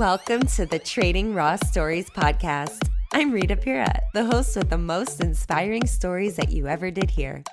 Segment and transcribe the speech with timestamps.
[0.00, 2.88] Welcome to the Trading Raw Stories podcast.
[3.12, 7.44] I'm Rita Pira, the host with the most inspiring stories that you ever did hear.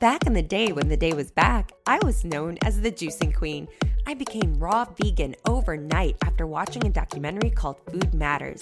[0.00, 3.34] Back in the day when the day was back, I was known as the juicing
[3.34, 3.68] queen.
[4.06, 8.60] I became raw vegan overnight after watching a documentary called Food Matters.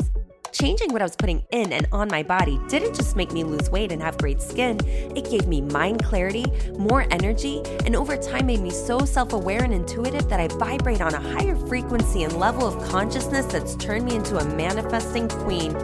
[0.53, 3.71] Changing what I was putting in and on my body didn't just make me lose
[3.71, 4.79] weight and have great skin,
[5.15, 6.47] it gave me mind clarity,
[6.79, 11.01] more energy, and over time made me so self aware and intuitive that I vibrate
[11.01, 15.77] on a higher frequency and level of consciousness that's turned me into a manifesting queen.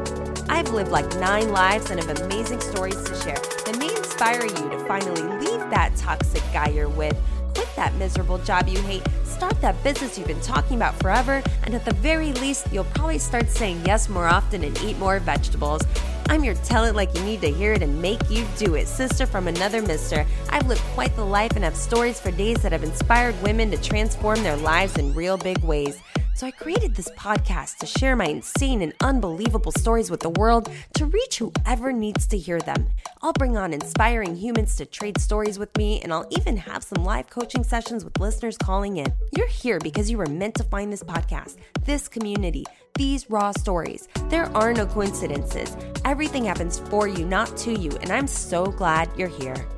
[0.49, 4.71] I've lived like nine lives and have amazing stories to share that may inspire you
[4.71, 7.17] to finally leave that toxic guy you're with,
[7.55, 11.75] quit that miserable job you hate start that business you've been talking about forever, and
[11.75, 15.83] at the very least, you'll probably start saying yes more often and eat more vegetables.
[16.29, 18.87] I'm your tell it like you need to hear it and make you do it,
[18.87, 20.25] sister from another mister.
[20.51, 23.77] I've lived quite the life and have stories for days that have inspired women to
[23.77, 26.01] transform their lives in real big ways.
[26.37, 30.69] So I created this podcast to share my insane and unbelievable stories with the world
[30.95, 32.89] to reach whoever needs to hear them.
[33.23, 37.05] I'll bring on inspiring humans to trade stories with me, and I'll even have some
[37.05, 39.13] live coaching sessions with listeners calling in.
[39.37, 42.65] You're here because you were meant to find this podcast, this community,
[42.97, 44.09] these raw stories.
[44.29, 45.77] There are no coincidences.
[46.05, 49.69] Everything happens for you, not to you, and I'm so glad you're here.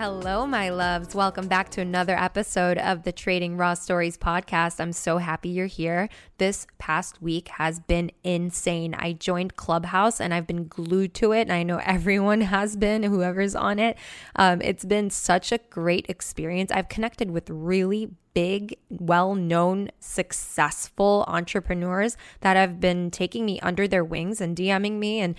[0.00, 1.14] Hello, my loves.
[1.14, 4.80] Welcome back to another episode of the Trading Raw Stories podcast.
[4.80, 6.08] I'm so happy you're here.
[6.38, 8.94] This past week has been insane.
[8.94, 11.42] I joined Clubhouse and I've been glued to it.
[11.42, 13.98] And I know everyone has been, whoever's on it.
[14.36, 16.72] Um, it's been such a great experience.
[16.72, 23.86] I've connected with really big, well known, successful entrepreneurs that have been taking me under
[23.88, 25.34] their wings and DMing me and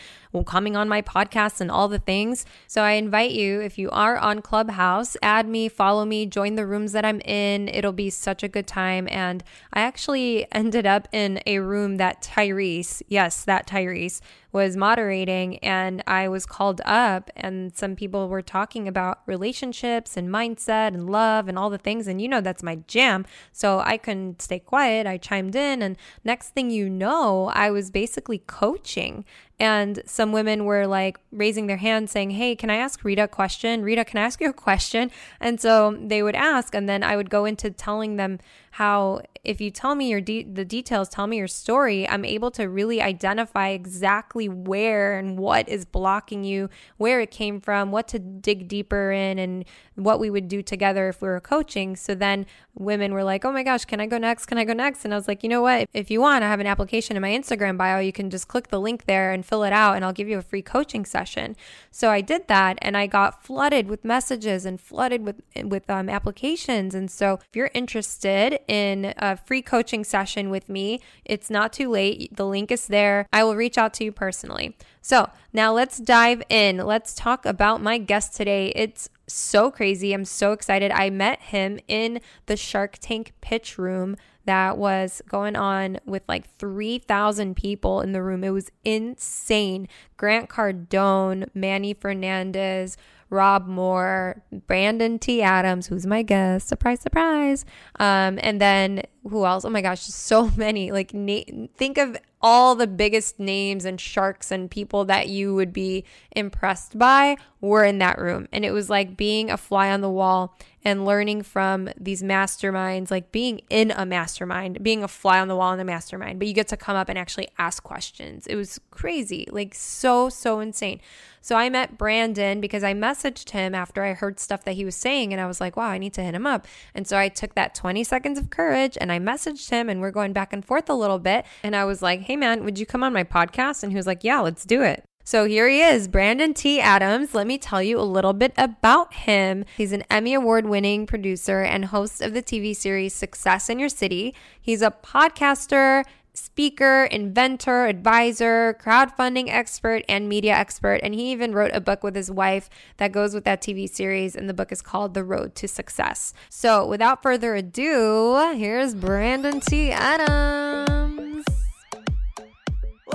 [0.45, 2.45] coming on my podcast and all the things.
[2.67, 6.66] So I invite you, if you are on Clubhouse, add me, follow me, join the
[6.66, 7.68] rooms that I'm in.
[7.69, 9.08] It'll be such a good time.
[9.12, 15.57] And I actually ended up in a room that Tyrese, yes, that Tyrese, was moderating
[15.59, 21.09] and I was called up and some people were talking about relationships and mindset and
[21.09, 24.59] love and all the things and you know that's my jam so I couldn't stay
[24.59, 29.25] quiet I chimed in and next thing you know I was basically coaching
[29.61, 33.28] and some women were like raising their hand saying, Hey, can I ask Rita a
[33.28, 33.84] question?
[33.84, 35.11] Rita, can I ask you a question?
[35.40, 38.40] And so they would ask, and then I would go into telling them
[38.72, 42.52] how if you tell me your de- the details, tell me your story, I'm able
[42.52, 48.08] to really identify exactly where and what is blocking you, where it came from, what
[48.09, 49.66] to dig deeper in, and
[49.96, 51.96] what we would do together if we were coaching.
[51.96, 54.46] So then women were like, "Oh my gosh, can I go next?
[54.46, 55.90] Can I go next?" And I was like, "You know what?
[55.94, 58.00] If you want, I have an application in my Instagram bio.
[58.00, 60.38] You can just click the link there and fill it out, and I'll give you
[60.38, 61.58] a free coaching session."
[61.92, 66.08] So I did that, and I got flooded with messages and flooded with with um,
[66.08, 66.96] applications.
[66.96, 71.89] And so if you're interested in a free coaching session with me, it's not too
[71.89, 72.35] late.
[72.35, 73.27] The link is there.
[73.31, 74.75] I will reach out to you personally.
[75.01, 76.77] So now let's dive in.
[76.77, 78.72] Let's talk about my guest today.
[78.75, 80.13] It's so crazy.
[80.13, 80.91] I'm so excited.
[80.91, 86.49] I met him in the Shark Tank pitch room that was going on with like
[86.57, 88.43] 3,000 people in the room.
[88.43, 89.88] It was insane.
[90.17, 92.97] Grant Cardone, Manny Fernandez,
[93.31, 95.42] Rob Moore, Brandon T.
[95.42, 96.68] Adams, who's my guest.
[96.68, 97.66] Surprise, surprise.
[97.97, 99.64] Um, and then who else?
[99.64, 100.92] Oh my gosh, so many.
[100.92, 105.72] Like, na- think of all the biggest names and sharks and people that you would
[105.72, 106.03] be
[106.36, 108.47] impressed by were in that room.
[108.52, 113.12] And it was like being a fly on the wall and learning from these masterminds,
[113.12, 116.47] like being in a mastermind, being a fly on the wall in a mastermind, but
[116.47, 118.47] you get to come up and actually ask questions.
[118.47, 121.00] It was crazy, like so, so insane.
[121.44, 124.96] So I met Brandon because I messaged him after I heard stuff that he was
[124.96, 126.68] saying, and I was like, wow, I need to hit him up.
[126.94, 130.12] And so I took that 20 seconds of courage and I messaged him, and we're
[130.12, 131.46] going back and forth a little bit.
[131.64, 133.81] And I was like, hey, man, would you come on my podcast?
[133.84, 135.03] And he was like, yeah, let's do it.
[135.24, 136.79] So here he is, Brandon T.
[136.79, 137.34] Adams.
[137.34, 139.66] Let me tell you a little bit about him.
[139.78, 143.90] He's an Emmy Award winning producer and host of the TV series Success in Your
[143.90, 144.34] City.
[144.59, 146.03] He's a podcaster,
[146.34, 151.00] speaker, inventor, advisor, crowdfunding expert, and media expert.
[151.03, 154.35] And he even wrote a book with his wife that goes with that TV series.
[154.35, 156.34] And the book is called The Road to Success.
[156.50, 159.91] So without further ado, here's Brandon T.
[159.91, 161.01] Adams.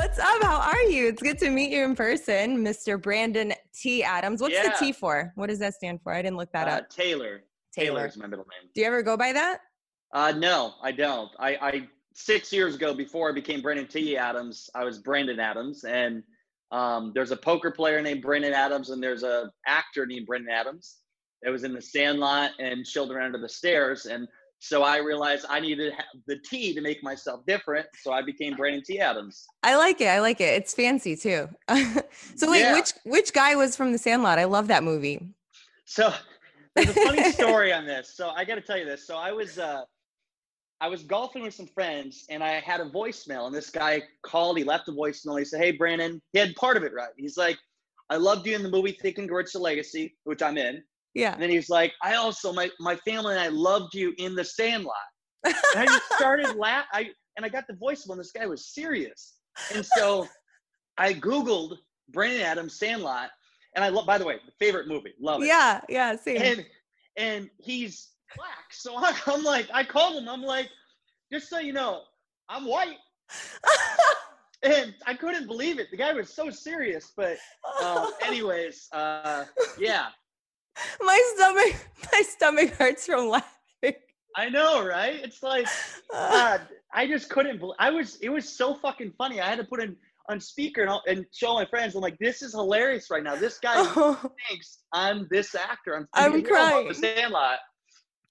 [0.06, 0.40] What's up?
[0.44, 1.08] How are you?
[1.08, 3.02] It's good to meet you in person, Mr.
[3.02, 4.04] Brandon T.
[4.04, 4.40] Adams.
[4.40, 4.68] What's Yeah.
[4.68, 5.32] the T for?
[5.34, 6.12] What does that stand for?
[6.12, 6.90] I didn't look that Uh, up.
[6.90, 7.42] Taylor.
[7.72, 8.06] Taylor.
[8.06, 8.70] Is my middle name.
[8.72, 9.62] Do you ever go by that?
[10.12, 11.32] Uh, no, I don't.
[11.40, 14.16] I, I six years ago, before I became Brandon T.
[14.16, 16.22] Adams, I was Brandon Adams, and
[16.70, 20.98] um, there's a poker player named Brandon Adams, and there's a actor named Brandon Adams
[21.42, 24.06] that was in The Sandlot and Children Under the Stairs.
[24.06, 24.28] And
[24.66, 25.92] So I realized I needed
[26.26, 27.86] the T to make myself different.
[28.02, 28.98] So I became Brandon T.
[28.98, 29.46] Adams.
[29.62, 30.08] I like it.
[30.08, 30.54] I like it.
[30.54, 31.48] It's fancy too.
[32.34, 32.74] so wait, yeah.
[32.74, 34.40] which which guy was from The Sandlot?
[34.40, 35.24] I love that movie.
[35.84, 36.12] So
[36.74, 38.16] there's a funny story on this.
[38.16, 39.06] So I got to tell you this.
[39.06, 39.82] So I was uh,
[40.80, 44.58] I was golfing with some friends, and I had a voicemail, and this guy called.
[44.58, 45.38] He left a voicemail.
[45.38, 47.10] He said, "Hey, Brandon." He had part of it right.
[47.16, 47.56] He's like,
[48.10, 50.82] "I loved you in the movie Think and Grow The Legacy," which I'm in.
[51.16, 51.32] Yeah.
[51.32, 54.44] And then he's like, I also my my family and I loved you in the
[54.44, 54.94] Sandlot.
[55.44, 56.84] And I just started laugh.
[56.92, 58.10] I and I got the voicemail.
[58.10, 59.34] And this guy was serious,
[59.74, 60.28] and so
[60.98, 61.78] I googled
[62.10, 63.30] Brandon Adams Sandlot,
[63.74, 64.06] and I love.
[64.06, 65.46] By the way, favorite movie, love it.
[65.46, 66.42] Yeah, yeah, same.
[66.42, 66.66] And
[67.16, 70.28] and he's black, so I, I'm like, I called him.
[70.28, 70.68] I'm like,
[71.32, 72.02] just so you know,
[72.50, 72.98] I'm white.
[74.62, 75.90] and I couldn't believe it.
[75.90, 77.12] The guy was so serious.
[77.16, 77.38] But
[77.82, 79.44] um, anyways, uh,
[79.78, 80.08] yeah,
[81.00, 83.94] my stomach, my stomach hurts from laughing.
[84.36, 85.14] I know, right?
[85.14, 85.66] It's like,
[86.12, 86.60] God,
[86.92, 87.58] I just couldn't.
[87.58, 88.16] Believe, I was.
[88.16, 89.40] It was so fucking funny.
[89.40, 89.96] I had to put in
[90.28, 91.94] on speaker and, and show my friends.
[91.94, 93.36] I'm like, this is hilarious right now.
[93.36, 94.30] This guy oh.
[94.48, 95.96] thinks I'm this actor.
[95.96, 96.88] I'm, I'm crying.
[96.88, 97.58] The Sandlot.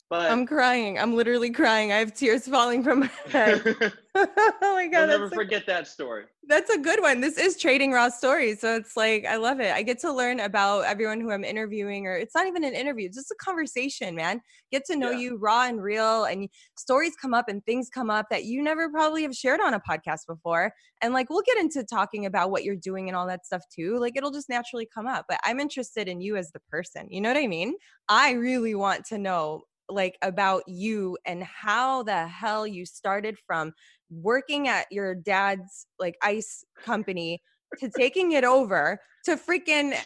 [0.08, 1.00] But I'm crying.
[1.00, 1.92] I'm literally crying.
[1.92, 3.64] I have tears falling from my head.
[4.16, 4.28] oh
[4.62, 5.10] my god!
[5.10, 6.26] I'll never forget a, that story.
[6.48, 7.22] That's a good one.
[7.22, 9.74] This is trading raw stories, so it's like I love it.
[9.74, 13.08] I get to learn about everyone who I'm interviewing, or it's not even an interview;
[13.08, 14.42] it's just a conversation, man.
[14.72, 15.18] Get to know yeah.
[15.18, 18.90] you raw and real, and stories come up and things come up that you never
[18.90, 20.72] probably have shared on a podcast before.
[21.02, 23.98] And like we'll get into talking about what you're doing and all that stuff too.
[23.98, 25.26] Like it'll just naturally come up.
[25.28, 27.08] But I'm interested in you as the person.
[27.10, 27.74] You know what I mean?
[28.08, 33.74] I really want to know like about you and how the hell you started from
[34.10, 37.42] working at your dad's like ice company
[37.80, 39.98] to taking it over to freaking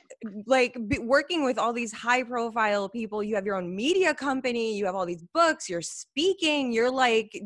[0.47, 3.21] like working with all these high profile people.
[3.21, 7.41] You have your own media company you have all these books you're speaking you're like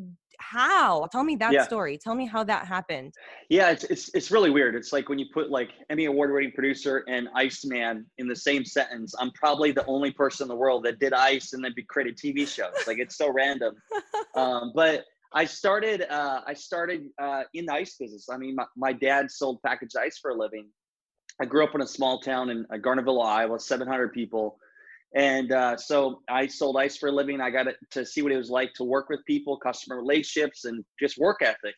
[0.52, 1.08] how?
[1.12, 1.64] Tell me that yeah.
[1.64, 1.98] story.
[1.98, 3.14] Tell me how that happened.
[3.50, 4.76] Yeah it's, it's it's really weird.
[4.76, 8.66] It's like when you put like emmy award winning producer and iceman in the same
[8.66, 12.18] sentence i'm probably the only person in the world that did ice and then created
[12.18, 12.74] tv shows.
[12.88, 13.76] Like it's so random.
[14.36, 18.28] Um, but i started uh, i started uh, in the ice business.
[18.30, 20.68] I mean my, my dad sold packaged ice for a living.
[21.42, 24.58] I grew up in a small town in uh, Garnavillo iowa 700 people
[25.16, 27.40] and uh, so I sold ice for a living.
[27.40, 30.84] I got to see what it was like to work with people, customer relationships, and
[31.00, 31.76] just work ethic.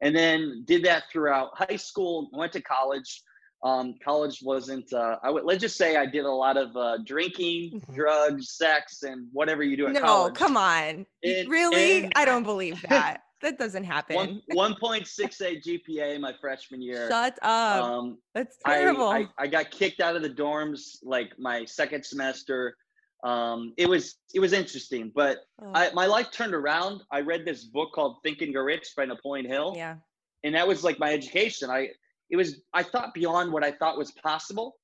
[0.00, 2.30] And then did that throughout high school.
[2.32, 3.22] Went to college.
[3.62, 4.90] Um, college wasn't.
[4.92, 7.94] Uh, I would let's just say I did a lot of uh, drinking, mm-hmm.
[7.94, 10.34] drugs, sex, and whatever you do at no, college.
[10.34, 11.06] No, come on.
[11.22, 12.04] And, really?
[12.04, 13.20] And, I don't believe that.
[13.42, 14.40] That doesn't happen.
[14.52, 17.08] One point six eight GPA my freshman year.
[17.08, 17.84] Shut up.
[17.84, 19.08] Um, That's terrible.
[19.08, 22.76] I, I, I, got kicked out of the dorms like my second semester.
[23.24, 25.70] Um, it was it was interesting, but oh.
[25.74, 27.02] I, my life turned around.
[27.10, 29.74] I read this book called Think and Grow Rich by Napoleon Hill.
[29.76, 29.96] Yeah.
[30.44, 31.70] And that was like my education.
[31.70, 31.88] I
[32.30, 34.76] it was I thought beyond what I thought was possible.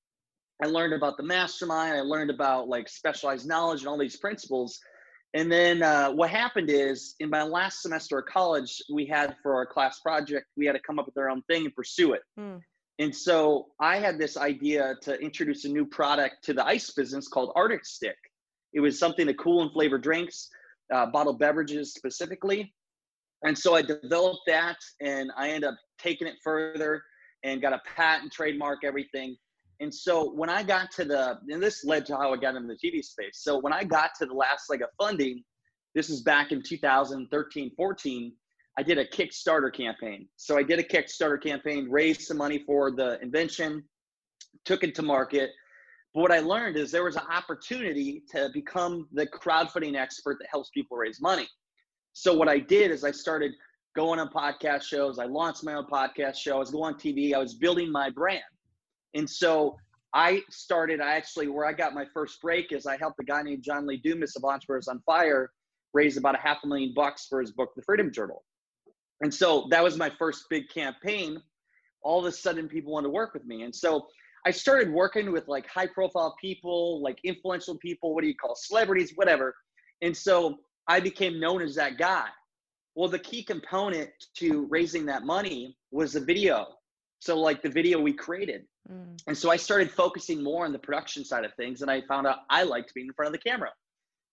[0.62, 1.94] I learned about the mastermind.
[1.94, 4.80] I learned about like specialized knowledge and all these principles
[5.34, 9.54] and then uh, what happened is in my last semester of college, we had for
[9.54, 12.22] our class project, we had to come up with our own thing and pursue it.
[12.38, 12.60] Mm.
[12.98, 17.28] And so I had this idea to introduce a new product to the ice business
[17.28, 18.16] called Arctic Stick.
[18.72, 20.48] It was something to cool and flavor drinks,
[20.92, 22.74] uh, bottled beverages specifically.
[23.44, 27.02] And so I developed that and I ended up taking it further
[27.44, 29.36] and got a patent, trademark, everything.
[29.80, 32.68] And so when I got to the, and this led to how I got into
[32.68, 33.38] the TV space.
[33.42, 35.44] So when I got to the last leg of funding,
[35.94, 38.32] this is back in 2013, 14,
[38.76, 40.28] I did a Kickstarter campaign.
[40.36, 43.84] So I did a Kickstarter campaign, raised some money for the invention,
[44.64, 45.50] took it to market.
[46.14, 50.48] But what I learned is there was an opportunity to become the crowdfunding expert that
[50.50, 51.48] helps people raise money.
[52.12, 53.52] So what I did is I started
[53.94, 55.18] going on podcast shows.
[55.18, 56.56] I launched my own podcast show.
[56.56, 57.34] I was going on TV.
[57.34, 58.42] I was building my brand.
[59.14, 59.76] And so
[60.14, 63.42] I started I actually where I got my first break is I helped a guy
[63.42, 65.50] named John Lee Dumas of Entrepreneurs on Fire
[65.94, 68.44] raise about a half a million bucks for his book, The Freedom Journal.
[69.20, 71.40] And so that was my first big campaign.
[72.02, 73.62] All of a sudden, people wanted to work with me.
[73.62, 74.06] And so
[74.46, 78.54] I started working with like high profile people, like influential people, what do you call
[78.54, 79.54] celebrities, whatever.
[80.02, 82.26] And so I became known as that guy.
[82.94, 86.66] Well, the key component to raising that money was the video.
[87.20, 88.62] So, like the video we created.
[88.90, 89.18] Mm.
[89.26, 92.26] And so I started focusing more on the production side of things, and I found
[92.26, 93.70] out I liked being in front of the camera.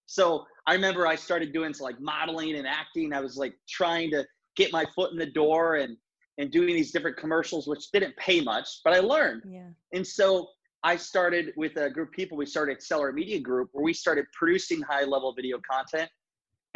[0.06, 3.14] So I remember I started doing some like modeling and acting.
[3.14, 5.98] I was like trying to get my foot in the door and
[6.38, 9.44] and doing these different commercials, which didn't pay much, but I learned.
[9.48, 9.70] Yeah.
[9.94, 10.50] And so
[10.84, 12.38] I started with a group of people.
[12.38, 16.10] We started Accelerate Media Group, where we started producing high level video content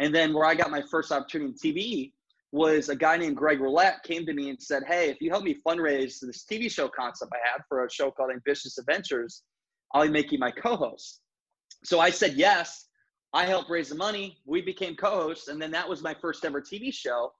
[0.00, 2.12] And then where I got my first opportunity in TV
[2.52, 5.44] was a guy named Greg Rollett came to me and said, Hey, if you help
[5.44, 9.42] me fundraise this TV show concept I have for a show called Ambitious Adventures,
[9.94, 11.20] I'll make you my co-host.
[11.84, 12.86] So I said yes.
[13.32, 14.38] I helped raise the money.
[14.44, 17.32] We became co-hosts, and then that was my first ever TV show.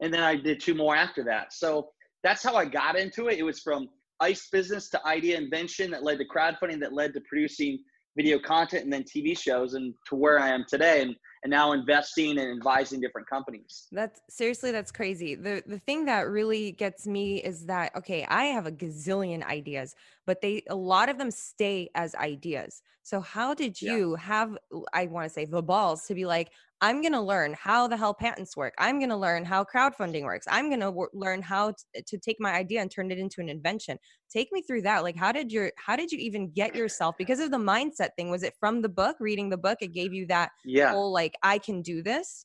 [0.00, 1.52] And then I did two more after that.
[1.52, 1.90] So
[2.24, 3.38] that's how I got into it.
[3.38, 3.88] It was from
[4.20, 7.78] ice business to idea invention that led to crowdfunding that led to producing
[8.16, 11.02] video content and then TV shows and to where I am today.
[11.02, 11.14] And
[11.46, 13.86] and now investing and advising different companies.
[13.92, 15.36] That's seriously that's crazy.
[15.36, 19.94] The the thing that really gets me is that okay, I have a gazillion ideas,
[20.26, 22.82] but they a lot of them stay as ideas.
[23.02, 24.24] So how did you yeah.
[24.24, 24.58] have
[24.92, 26.50] I want to say the balls to be like
[26.82, 28.74] I'm going to learn how the hell patents work.
[28.78, 30.46] I'm going to learn how crowdfunding works.
[30.50, 33.40] I'm going to w- learn how t- to take my idea and turn it into
[33.40, 33.98] an invention.
[34.30, 35.02] Take me through that.
[35.02, 38.30] Like how did your how did you even get yourself because of the mindset thing?
[38.30, 40.90] Was it from the book, reading the book it gave you that yeah.
[40.90, 42.44] whole like I can do this?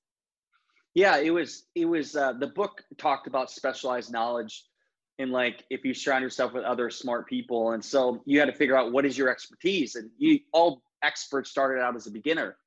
[0.94, 4.66] Yeah, it was it was uh the book talked about specialized knowledge
[5.20, 8.54] and like if you surround yourself with other smart people and so you had to
[8.54, 12.58] figure out what is your expertise and you all experts started out as a beginner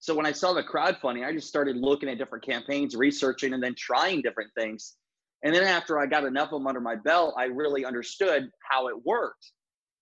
[0.00, 3.62] so when I saw the crowdfunding, I just started looking at different campaigns, researching, and
[3.62, 4.94] then trying different things.
[5.42, 8.88] And then after I got enough of them under my belt, I really understood how
[8.88, 9.52] it worked.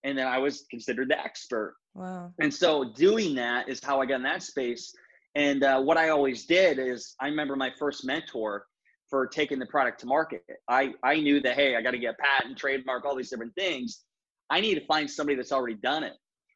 [0.03, 1.75] And then I was considered the expert.
[1.95, 2.31] Wow.
[2.39, 4.93] And so doing that is how I got in that space.
[5.35, 8.65] And uh, what I always did is I remember my first mentor
[9.09, 10.43] for taking the product to market.
[10.69, 14.03] I, I knew that, hey, I got to get patent, trademark, all these different things.
[14.49, 16.13] I need to find somebody that's already done it.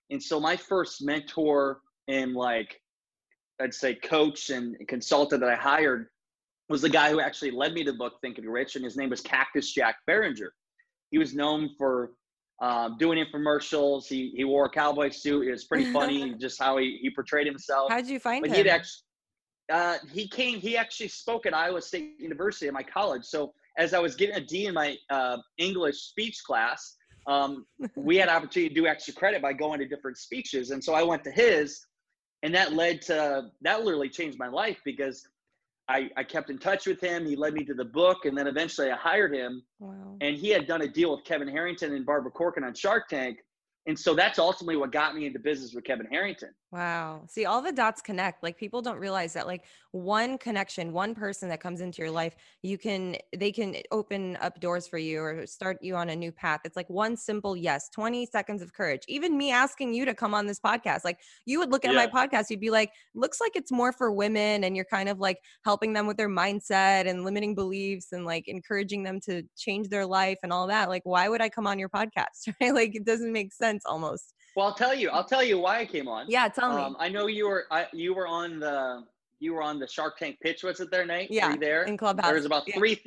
[0.10, 2.80] And so my first mentor and like
[3.62, 6.08] I'd say coach and consultant that I hired
[6.70, 8.98] was the guy who actually led me to the book Think and Rich, and his
[8.98, 10.54] name was Cactus Jack Beringer.
[11.12, 12.12] He was known for
[12.62, 14.08] um, doing infomercials.
[14.08, 15.48] He he wore a cowboy suit.
[15.48, 17.92] It was pretty funny just how he, he portrayed himself.
[17.92, 18.58] How did you find but him?
[18.58, 19.04] He'd actually,
[19.72, 20.60] uh, he came.
[20.60, 23.26] He actually spoke at Iowa State University at my college.
[23.26, 26.98] So as I was getting a D in my uh, English speech class,
[27.28, 30.94] um, we had opportunity to do extra credit by going to different speeches, and so
[30.94, 31.86] I went to his
[32.44, 35.28] and that led to that literally changed my life because
[35.88, 37.26] I, I kept in touch with him.
[37.26, 39.64] He led me to the book, and then eventually I hired him.
[39.80, 40.16] Wow.
[40.22, 43.40] And he had done a deal with Kevin Harrington and Barbara Corcoran on Shark Tank,
[43.88, 46.50] and so that's ultimately what got me into business with Kevin Harrington.
[46.72, 47.24] Wow.
[47.28, 48.44] See, all the dots connect.
[48.44, 52.34] Like people don't realize that like one connection, one person that comes into your life,
[52.62, 56.16] you can they can eh, open up doors for you or start you on a
[56.16, 56.62] new path.
[56.64, 59.02] It's like one simple yes, 20 seconds of courage.
[59.10, 61.04] Even me asking you to come on this podcast.
[61.04, 62.06] Like you would look at yeah.
[62.06, 65.20] my podcast, you'd be like, looks like it's more for women and you're kind of
[65.20, 69.90] like helping them with their mindset and limiting beliefs and like encouraging them to change
[69.90, 70.88] their life and all that.
[70.88, 72.48] Like why would I come on your podcast?
[72.62, 72.74] Right?
[72.74, 74.34] Like it doesn't make sense almost.
[74.56, 75.10] Well, I'll tell you.
[75.10, 76.26] I'll tell you why I came on.
[76.28, 76.82] Yeah, tell me.
[76.82, 77.66] Um, I know you were.
[77.72, 79.04] I, you were on the.
[79.40, 80.64] You were on the Shark Tank pitch.
[80.64, 81.32] Was it there, Nate?
[81.32, 81.56] Yeah.
[81.56, 82.26] there in Clubhouse.
[82.26, 82.78] There was about yeah.
[82.78, 83.02] three.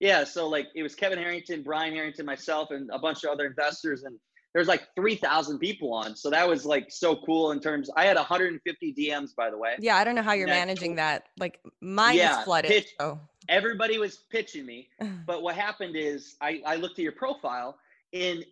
[0.00, 0.24] Yeah.
[0.24, 4.04] So like it was Kevin Harrington, Brian Harrington, myself, and a bunch of other investors,
[4.04, 4.18] and
[4.54, 6.16] there's like three thousand people on.
[6.16, 7.90] So that was like so cool in terms.
[7.96, 9.74] I had 150 DMs, by the way.
[9.80, 11.24] Yeah, I don't know how you're managing that.
[11.38, 12.70] Like mine yeah, is flooded.
[12.70, 13.18] Pitch, oh.
[13.48, 14.88] Everybody was pitching me,
[15.26, 17.76] but what happened is I I looked at your profile,
[18.12, 18.44] and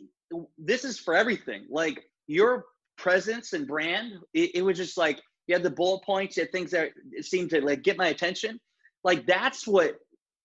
[0.59, 1.67] this is for everything.
[1.71, 2.65] Like your
[2.97, 6.53] presence and brand, it, it was just like you had the bullet points, you had
[6.53, 8.59] things that seemed to like get my attention.
[9.05, 9.97] Like that's what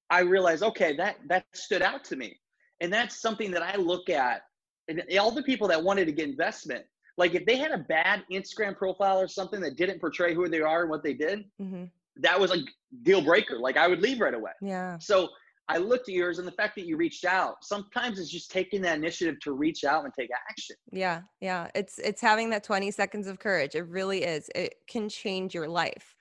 [0.10, 0.64] I realized.
[0.64, 2.38] Okay, that that stood out to me,
[2.82, 4.42] and that's something that I look at.
[4.90, 6.86] And all the people that wanted to get investment,
[7.18, 10.62] like if they had a bad Instagram profile or something that didn't portray who they
[10.62, 11.86] are and what they did, mm-hmm.
[12.18, 12.60] that was a
[13.04, 13.60] deal breaker.
[13.60, 14.52] Like I would leave right away.
[14.62, 14.98] Yeah.
[15.00, 15.30] So
[15.70, 17.64] I looked at yours and the fact that you reached out.
[17.64, 20.78] Sometimes it's just taking that initiative to reach out and take action.
[20.92, 21.68] Yeah, yeah.
[21.76, 23.76] It's it's having that 20 seconds of courage.
[23.76, 24.50] It really is.
[24.56, 26.16] It can change your life.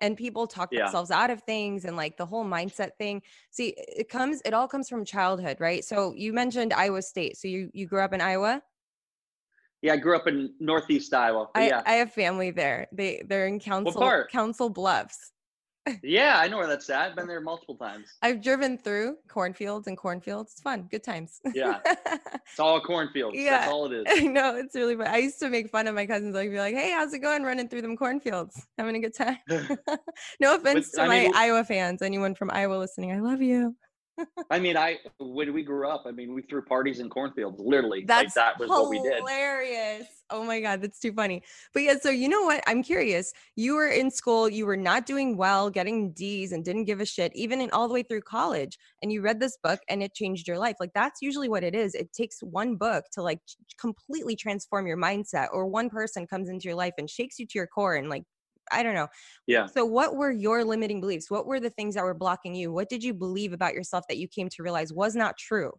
[0.00, 0.82] And people talk yeah.
[0.82, 3.22] themselves out of things and like the whole mindset thing.
[3.50, 5.84] See, it comes it all comes from childhood, right?
[5.84, 7.36] So you mentioned Iowa State.
[7.36, 8.62] So you you grew up in Iowa?
[9.80, 11.48] Yeah, I grew up in Northeast Iowa.
[11.56, 11.82] I, yeah.
[11.84, 12.86] I have family there.
[12.92, 15.32] They they're in Council Council Bluffs
[16.02, 17.10] yeah, I know where that's at.
[17.10, 18.06] I've Been there multiple times.
[18.22, 20.52] I've driven through cornfields and cornfields.
[20.52, 20.88] It's fun.
[20.90, 21.40] Good times.
[21.54, 21.80] yeah.
[22.52, 23.36] It's all cornfields.
[23.36, 23.58] Yeah.
[23.60, 24.04] That's all it is.
[24.08, 24.56] I know.
[24.56, 25.06] It's really fun.
[25.06, 26.36] I used to make fun of my cousins.
[26.36, 28.66] I'd be like, hey, how's it going running through them cornfields?
[28.76, 29.38] Having a good time.
[30.40, 32.02] no offense to I my mean, Iowa fans.
[32.02, 33.74] Anyone from Iowa listening, I love you.
[34.50, 38.04] I mean, I when we grew up, I mean, we threw parties in cornfields, literally.
[38.06, 38.82] That's like that was hilarious.
[38.82, 39.18] what we did.
[39.18, 40.06] Hilarious.
[40.30, 41.42] Oh my God, that's too funny.
[41.74, 42.62] But yeah, so you know what?
[42.66, 43.32] I'm curious.
[43.56, 47.06] You were in school, you were not doing well, getting D's and didn't give a
[47.06, 48.78] shit, even in all the way through college.
[49.02, 50.76] And you read this book and it changed your life.
[50.80, 51.94] Like that's usually what it is.
[51.94, 53.40] It takes one book to like
[53.80, 57.58] completely transform your mindset, or one person comes into your life and shakes you to
[57.58, 58.24] your core and like
[58.72, 59.08] I don't know.
[59.46, 59.66] Yeah.
[59.66, 61.30] So what were your limiting beliefs?
[61.30, 62.72] What were the things that were blocking you?
[62.72, 65.72] What did you believe about yourself that you came to realize was not true?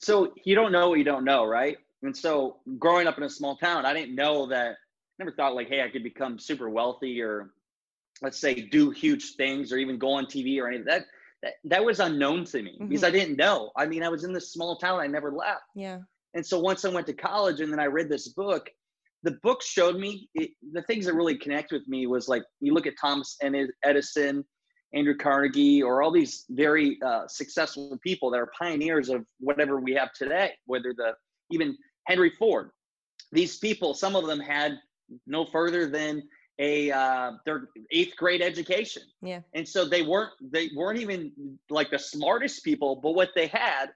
[0.00, 1.76] So you don't know what you don't know, right?
[2.02, 4.76] And so growing up in a small town, I didn't know that
[5.18, 7.52] never thought like, hey, I could become super wealthy or
[8.20, 10.86] let's say do huge things or even go on TV or anything.
[10.86, 11.04] That
[11.42, 12.88] that, that was unknown to me mm-hmm.
[12.88, 13.72] because I didn't know.
[13.76, 15.62] I mean, I was in this small town, I never left.
[15.74, 15.98] Yeah.
[16.34, 18.70] And so once I went to college and then I read this book,
[19.22, 22.74] the book showed me it, the things that really connect with me was like you
[22.74, 23.36] look at Thomas
[23.84, 24.44] Edison,
[24.94, 29.92] Andrew Carnegie, or all these very uh, successful people that are pioneers of whatever we
[29.94, 30.52] have today.
[30.66, 31.12] Whether the
[31.50, 31.76] even
[32.06, 32.70] Henry Ford,
[33.30, 34.78] these people, some of them had
[35.26, 36.22] no further than
[36.58, 39.02] a uh, their eighth grade education.
[39.22, 39.40] Yeah.
[39.54, 41.32] And so they weren't they weren't even
[41.70, 43.86] like the smartest people, but what they had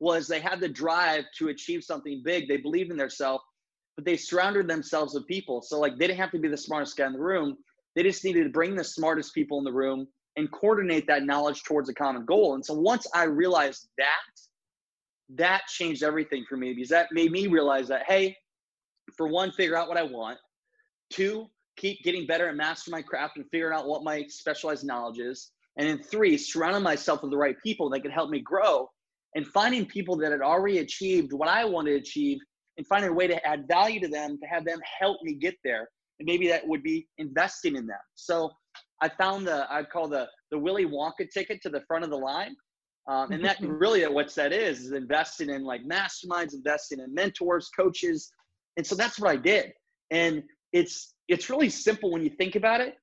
[0.00, 2.48] was they had the drive to achieve something big.
[2.48, 3.44] They believed in themselves,
[4.00, 5.60] but they surrounded themselves with people.
[5.60, 7.58] So like they didn't have to be the smartest guy in the room.
[7.94, 11.64] They just needed to bring the smartest people in the room and coordinate that knowledge
[11.64, 12.54] towards a common goal.
[12.54, 14.06] And so once I realized that,
[15.36, 18.34] that changed everything for me because that made me realize that hey,
[19.18, 20.38] for one, figure out what I want.
[21.10, 25.18] Two, keep getting better and master my craft and figuring out what my specialized knowledge
[25.18, 25.50] is.
[25.76, 28.88] And then three, surrounding myself with the right people that can help me grow
[29.34, 32.38] and finding people that had already achieved what I wanted to achieve
[32.80, 35.54] and finding a way to add value to them to have them help me get
[35.62, 35.86] there.
[36.18, 37.98] And maybe that would be investing in them.
[38.14, 38.50] So
[39.02, 42.16] I found the, I'd call the, the Willy Wonka ticket to the front of the
[42.16, 42.56] line.
[43.06, 47.68] Um, and that really what that is, is investing in like masterminds, investing in mentors,
[47.68, 48.32] coaches.
[48.78, 49.74] And so that's what I did.
[50.10, 52.94] And it's it's really simple when you think about it,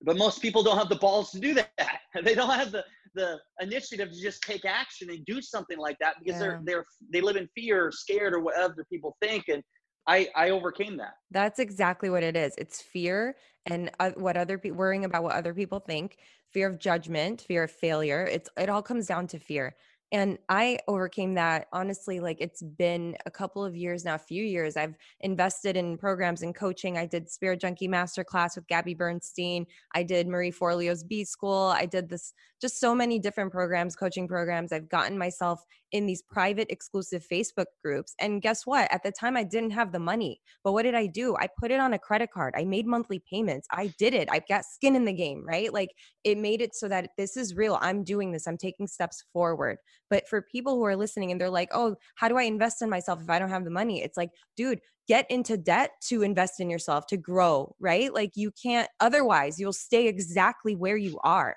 [0.00, 1.68] but most people don't have the balls to do that.
[2.24, 2.84] They don't have the
[3.14, 6.46] the initiative to just take action and do something like that because yeah.
[6.46, 9.62] they're they're they live in fear or scared or what other people think and
[10.06, 11.14] I I overcame that.
[11.30, 12.54] That's exactly what it is.
[12.56, 16.18] It's fear and uh, what other people worrying about what other people think,
[16.50, 18.24] fear of judgment, fear of failure.
[18.24, 19.76] It's it all comes down to fear.
[20.12, 24.42] And I overcame that honestly, like it's been a couple of years now, a few
[24.42, 24.76] years.
[24.76, 26.98] I've invested in programs and coaching.
[26.98, 29.66] I did Spirit Junkie Masterclass with Gabby Bernstein.
[29.94, 31.72] I did Marie Forleo's B School.
[31.76, 34.72] I did this just so many different programs, coaching programs.
[34.72, 38.14] I've gotten myself in these private exclusive Facebook groups.
[38.20, 38.92] And guess what?
[38.92, 40.40] At the time, I didn't have the money.
[40.62, 41.36] But what did I do?
[41.36, 42.54] I put it on a credit card.
[42.56, 43.66] I made monthly payments.
[43.70, 44.28] I did it.
[44.30, 45.72] I've got skin in the game, right?
[45.72, 45.90] Like
[46.24, 47.78] it made it so that this is real.
[47.80, 48.46] I'm doing this.
[48.46, 49.78] I'm taking steps forward.
[50.10, 52.90] But for people who are listening and they're like, oh, how do I invest in
[52.90, 54.02] myself if I don't have the money?
[54.02, 58.12] It's like, dude, get into debt to invest in yourself, to grow, right?
[58.12, 61.56] Like you can't, otherwise, you'll stay exactly where you are.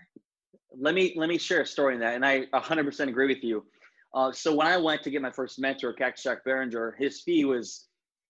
[0.75, 3.63] Let me let me share a story in that, and I 100% agree with you.
[4.15, 7.45] Uh, so when I went to get my first mentor, Cactus Jack Behringer, his fee
[7.45, 7.87] was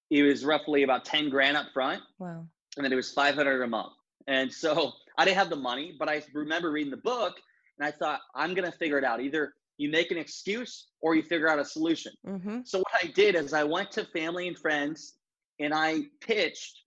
[0.10, 2.02] it was roughly about 10 grand up front.
[2.20, 2.46] Wow.
[2.78, 3.94] And then it was 500 a month.
[4.28, 7.34] And so I didn't have the money, but I remember reading the book
[7.80, 9.22] and I thought, I'm going to figure it out.
[9.22, 12.14] Either you make an excuse or you figure out a solution.
[12.28, 12.60] Mm-hmm.
[12.66, 15.16] So what I did is I went to family and friends
[15.60, 16.80] and I pitched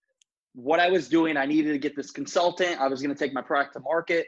[0.53, 1.37] what I was doing.
[1.37, 2.79] I needed to get this consultant.
[2.79, 4.27] I was going to take my product to market.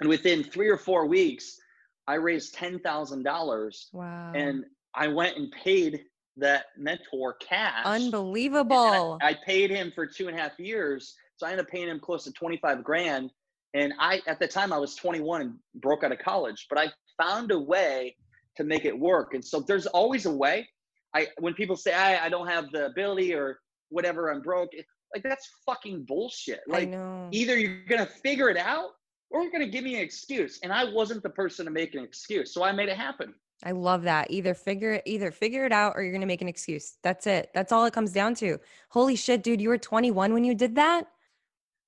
[0.00, 1.58] And within three or four weeks,
[2.06, 3.88] I raised ten thousand dollars.
[3.92, 4.32] Wow!
[4.34, 6.04] And I went and paid
[6.36, 7.84] that mentor cash.
[7.84, 9.18] Unbelievable!
[9.20, 11.88] I, I, paid him for two and a half years, so I ended up paying
[11.88, 13.30] him close to twenty five grand.
[13.74, 16.78] And I, at the time, I was twenty one and broke out of college, but
[16.78, 16.86] I
[17.20, 18.16] found a way
[18.56, 19.34] to make it work.
[19.34, 20.68] And so there's always a way.
[21.14, 24.70] I when people say I, I don't have the ability or whatever, I'm broke.
[25.14, 26.60] Like that's fucking bullshit.
[26.66, 26.92] Like
[27.32, 28.90] either you're gonna figure it out
[29.30, 30.58] or you're going to give me an excuse.
[30.62, 32.52] And I wasn't the person to make an excuse.
[32.52, 33.34] So I made it happen.
[33.64, 34.30] I love that.
[34.30, 36.96] Either figure it, either figure it out or you're going to make an excuse.
[37.02, 37.50] That's it.
[37.54, 38.58] That's all it comes down to.
[38.90, 41.08] Holy shit, dude, you were 21 when you did that?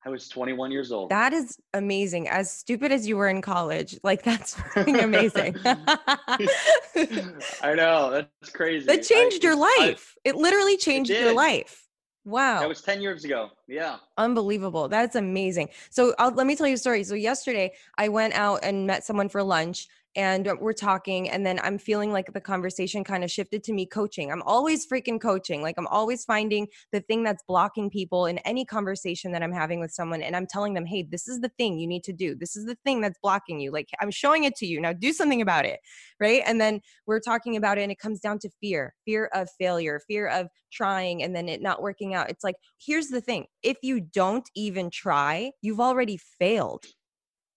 [0.05, 1.11] I was 21 years old.
[1.11, 2.29] That is amazing.
[2.29, 5.57] As stupid as you were in college, like that's amazing.
[5.65, 8.11] I know.
[8.11, 8.87] That's crazy.
[8.87, 10.17] That changed I, your life.
[10.19, 11.87] I, it literally changed it your life.
[12.25, 12.61] Wow.
[12.61, 13.51] That was 10 years ago.
[13.67, 13.97] Yeah.
[14.17, 14.89] Unbelievable.
[14.89, 15.69] That's amazing.
[15.91, 17.05] So I'll, let me tell you a story.
[17.05, 21.61] So yesterday I went out and met someone for lunch and we're talking and then
[21.63, 24.33] i'm feeling like the conversation kind of shifted to me coaching.
[24.33, 28.65] I'm always freaking coaching like i'm always finding the thing that's blocking people in any
[28.65, 31.79] conversation that i'm having with someone and i'm telling them hey this is the thing
[31.79, 32.35] you need to do.
[32.35, 33.71] This is the thing that's blocking you.
[33.71, 34.81] Like i'm showing it to you.
[34.81, 35.81] Now do something about it.
[36.19, 36.43] Right?
[36.45, 40.01] And then we're talking about it and it comes down to fear fear of failure
[40.07, 42.31] fear of trying and then it not working out.
[42.31, 43.47] It's like here's the thing.
[43.63, 46.85] If you don't even try you've already failed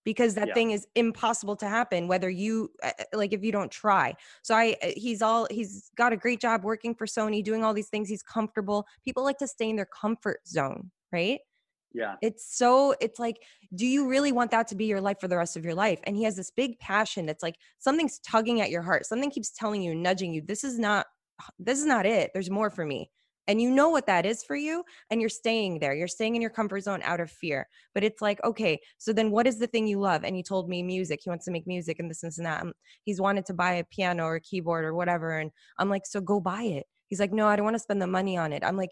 [0.04, 0.54] because that yeah.
[0.54, 4.56] thing is impossible to happen whether you uh, uh, like if you don't try so
[4.56, 7.90] i uh, he's all he's got a great job working for sony doing all these
[7.90, 11.40] things he's comfortable people like to stay in their comfort zone right
[11.94, 12.16] Yeah.
[12.22, 13.38] It's so, it's like,
[13.76, 16.00] do you really want that to be your life for the rest of your life?
[16.06, 19.06] And he has this big passion that's like something's tugging at your heart.
[19.06, 21.06] Something keeps telling you, nudging you, this is not,
[21.60, 22.32] this is not it.
[22.34, 23.12] There's more for me
[23.48, 26.42] and you know what that is for you and you're staying there you're staying in
[26.42, 29.68] your comfort zone out of fear but it's like okay so then what is the
[29.68, 30.24] thing you love?
[30.24, 32.74] And he told me music he wants to make music and this and that um,
[33.04, 36.22] he's wanted to buy a piano or a keyboard or whatever and i'm like so
[36.22, 36.86] go buy it.
[37.08, 38.64] He's like no i don't want to spend the money on it.
[38.64, 38.92] I'm like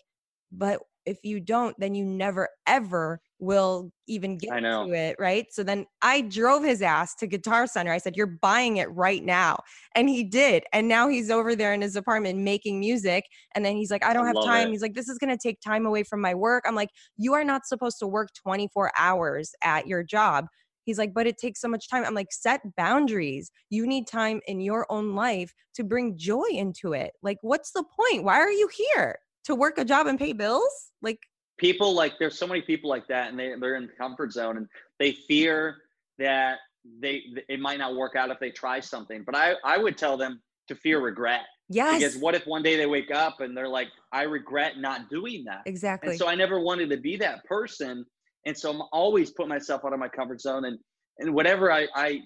[0.52, 5.63] but if you don't then you never ever will even get to it right so
[5.63, 9.58] then i drove his ass to guitar center i said you're buying it right now
[9.95, 13.25] and he did and now he's over there in his apartment making music
[13.56, 14.71] and then he's like i don't I have time it.
[14.71, 17.34] he's like this is going to take time away from my work i'm like you
[17.34, 20.45] are not supposed to work 24 hours at your job
[20.84, 22.04] He's like, but it takes so much time.
[22.04, 23.51] I'm like, set boundaries.
[23.69, 27.12] You need time in your own life to bring joy into it.
[27.21, 28.23] Like, what's the point?
[28.23, 29.19] Why are you here?
[29.45, 30.91] To work a job and pay bills?
[31.01, 31.19] Like,
[31.62, 34.58] people like there's so many people like that and they, they're in the comfort zone
[34.58, 34.67] and
[35.00, 35.78] they fear
[36.17, 36.58] that
[37.00, 39.24] they it might not work out if they try something.
[39.24, 41.41] But i i would tell them to fear regret.
[41.69, 42.00] Yes.
[42.00, 45.43] Because what if one day they wake up and they're like i regret not doing
[45.45, 45.62] that.
[45.67, 46.10] Exactly.
[46.10, 48.04] and so i never wanted to be that person.
[48.47, 50.80] And so i'm always put myself out of my comfort zone and
[51.19, 52.19] and whatever i i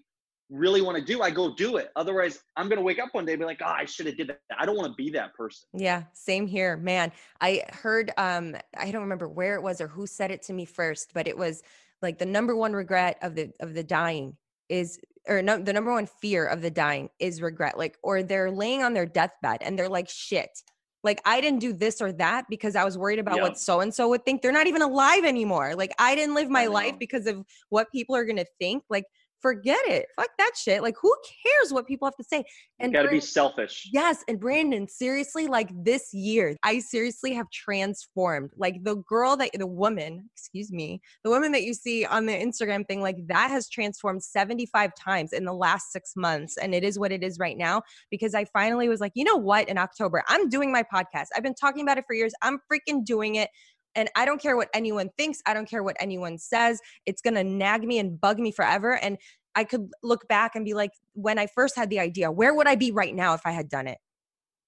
[0.49, 1.91] really want to do, I go do it.
[1.95, 4.29] Otherwise, I'm gonna wake up one day and be like, oh, I should have did
[4.29, 4.39] that.
[4.57, 5.67] I don't want to be that person.
[5.73, 7.11] Yeah, same here, man.
[7.41, 10.65] I heard um I don't remember where it was or who said it to me
[10.65, 11.63] first, but it was
[12.01, 14.37] like the number one regret of the of the dying
[14.69, 17.77] is or no, the number one fear of the dying is regret.
[17.77, 20.61] Like, or they're laying on their deathbed and they're like, shit.
[21.03, 23.93] Like I didn't do this or that because I was worried about what so and
[23.93, 24.41] so would think.
[24.41, 25.75] They're not even alive anymore.
[25.75, 28.83] Like I didn't live my life because of what people are gonna think.
[28.89, 29.05] Like
[29.41, 30.07] forget it.
[30.15, 30.81] Fuck that shit.
[30.81, 32.43] Like, who cares what people have to say?
[32.79, 33.89] And you gotta Brandon, be selfish.
[33.91, 34.23] Yes.
[34.27, 38.51] And Brandon, seriously, like this year, I seriously have transformed.
[38.57, 42.33] Like the girl that the woman, excuse me, the woman that you see on the
[42.33, 46.57] Instagram thing, like that has transformed 75 times in the last six months.
[46.57, 49.37] And it is what it is right now because I finally was like, you know
[49.37, 51.27] what, in October, I'm doing my podcast.
[51.35, 52.33] I've been talking about it for years.
[52.41, 53.49] I'm freaking doing it.
[53.95, 55.41] And I don't care what anyone thinks.
[55.45, 56.81] I don't care what anyone says.
[57.05, 58.97] It's going to nag me and bug me forever.
[58.97, 59.17] And
[59.55, 62.67] I could look back and be like, when I first had the idea, where would
[62.67, 63.97] I be right now if I had done it?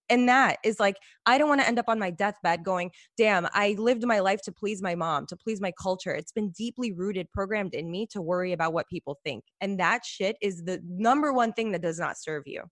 [0.10, 3.48] And that is like, I don't want to end up on my deathbed going, damn,
[3.52, 6.12] I lived my life to please my mom, to please my culture.
[6.12, 9.44] It's been deeply rooted, programmed in me to worry about what people think.
[9.60, 12.64] And that shit is the number one thing that does not serve you.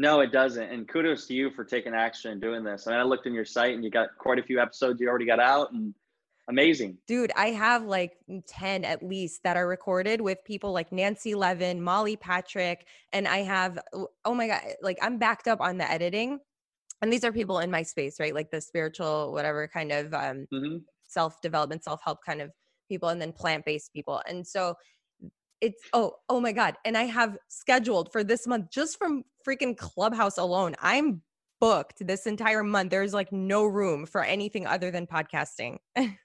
[0.00, 0.62] No, it doesn't.
[0.62, 2.86] And kudos to you for taking action and doing this.
[2.86, 5.06] I mean, I looked in your site and you got quite a few episodes you
[5.06, 5.94] already got out and
[6.48, 6.96] amazing.
[7.06, 11.82] Dude, I have like 10 at least that are recorded with people like Nancy Levin,
[11.82, 13.78] Molly Patrick, and I have
[14.24, 16.40] oh my god, like I'm backed up on the editing.
[17.02, 18.34] And these are people in my space, right?
[18.34, 20.76] Like the spiritual whatever kind of um mm-hmm.
[21.08, 22.50] self-development, self-help kind of
[22.88, 24.22] people and then plant-based people.
[24.26, 24.76] And so
[25.60, 29.76] it's oh oh my god and i have scheduled for this month just from freaking
[29.76, 31.22] clubhouse alone i'm
[31.60, 35.78] booked this entire month there's like no room for anything other than podcasting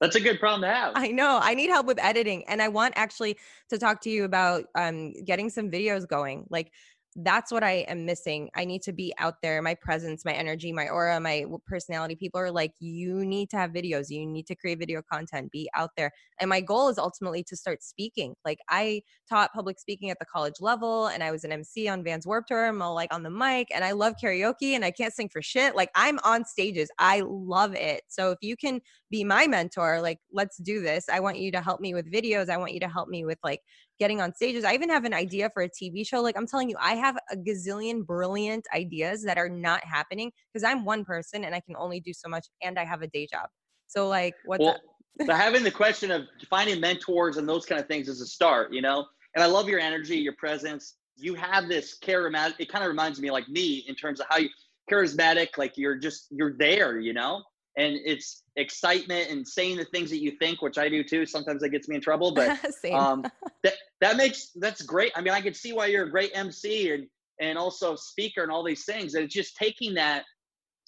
[0.00, 0.92] That's a good problem to have.
[0.94, 1.40] I know.
[1.42, 3.38] I need help with editing, and I want actually
[3.70, 6.46] to talk to you about um, getting some videos going.
[6.50, 6.70] Like
[7.16, 8.50] that's what I am missing.
[8.54, 9.60] I need to be out there.
[9.62, 12.14] My presence, my energy, my aura, my personality.
[12.14, 14.10] People are like, you need to have videos.
[14.10, 15.50] You need to create video content.
[15.50, 16.12] Be out there.
[16.40, 18.34] And my goal is ultimately to start speaking.
[18.44, 22.04] Like I taught public speaking at the college level, and I was an MC on
[22.04, 22.66] Vans Warped Tour.
[22.66, 25.28] I'm all uh, like on the mic, and I love karaoke, and I can't sing
[25.28, 25.74] for shit.
[25.74, 26.90] Like I'm on stages.
[26.98, 28.02] I love it.
[28.08, 31.08] So if you can be my mentor, like let's do this.
[31.08, 32.48] I want you to help me with videos.
[32.48, 33.62] I want you to help me with like
[34.00, 34.64] getting on stages.
[34.64, 36.20] I even have an idea for a TV show.
[36.22, 40.64] Like I'm telling you, I have a gazillion brilliant ideas that are not happening because
[40.64, 43.28] I'm one person and I can only do so much and I have a day
[43.30, 43.48] job.
[43.86, 44.78] So like what's well,
[45.26, 48.72] so having the question of finding mentors and those kind of things is a start,
[48.72, 49.04] you know?
[49.34, 50.96] And I love your energy, your presence.
[51.16, 54.38] You have this charismatic, it kind of reminds me like me in terms of how
[54.38, 54.48] you
[54.90, 57.42] charismatic, like you're just you're there, you know?
[57.80, 61.24] And it's excitement and saying the things that you think, which I do too.
[61.24, 62.58] Sometimes that gets me in trouble, but
[62.92, 63.24] um,
[63.64, 65.12] that that makes that's great.
[65.16, 67.06] I mean, I can see why you're a great MC and
[67.40, 69.14] and also speaker and all these things.
[69.14, 70.24] And it's just taking that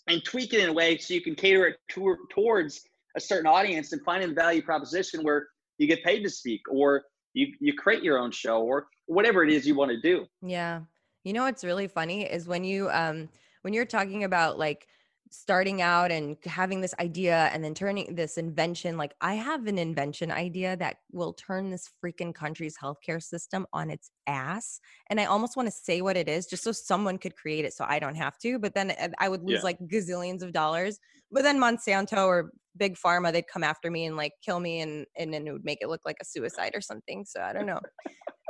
[0.07, 2.83] and tweaking it in a way so you can cater it to, towards
[3.17, 7.05] a certain audience and finding the value proposition where you get paid to speak or
[7.33, 10.27] you you create your own show or whatever it is you want to do.
[10.43, 10.83] Yeah.
[11.25, 13.31] You know what's really funny is when you um
[13.63, 14.87] when you're talking about like
[15.33, 19.79] starting out and having this idea and then turning this invention like i have an
[19.79, 25.25] invention idea that will turn this freaking country's healthcare system on its ass and i
[25.25, 27.99] almost want to say what it is just so someone could create it so i
[27.99, 29.65] don't have to but then uh, i would lose yeah.
[29.65, 30.99] like gazillions of dollars
[31.33, 35.07] but then monsanto or big pharma, they'd come after me and like kill me and
[35.17, 37.25] and then it would make it look like a suicide or something.
[37.25, 37.81] So I don't know.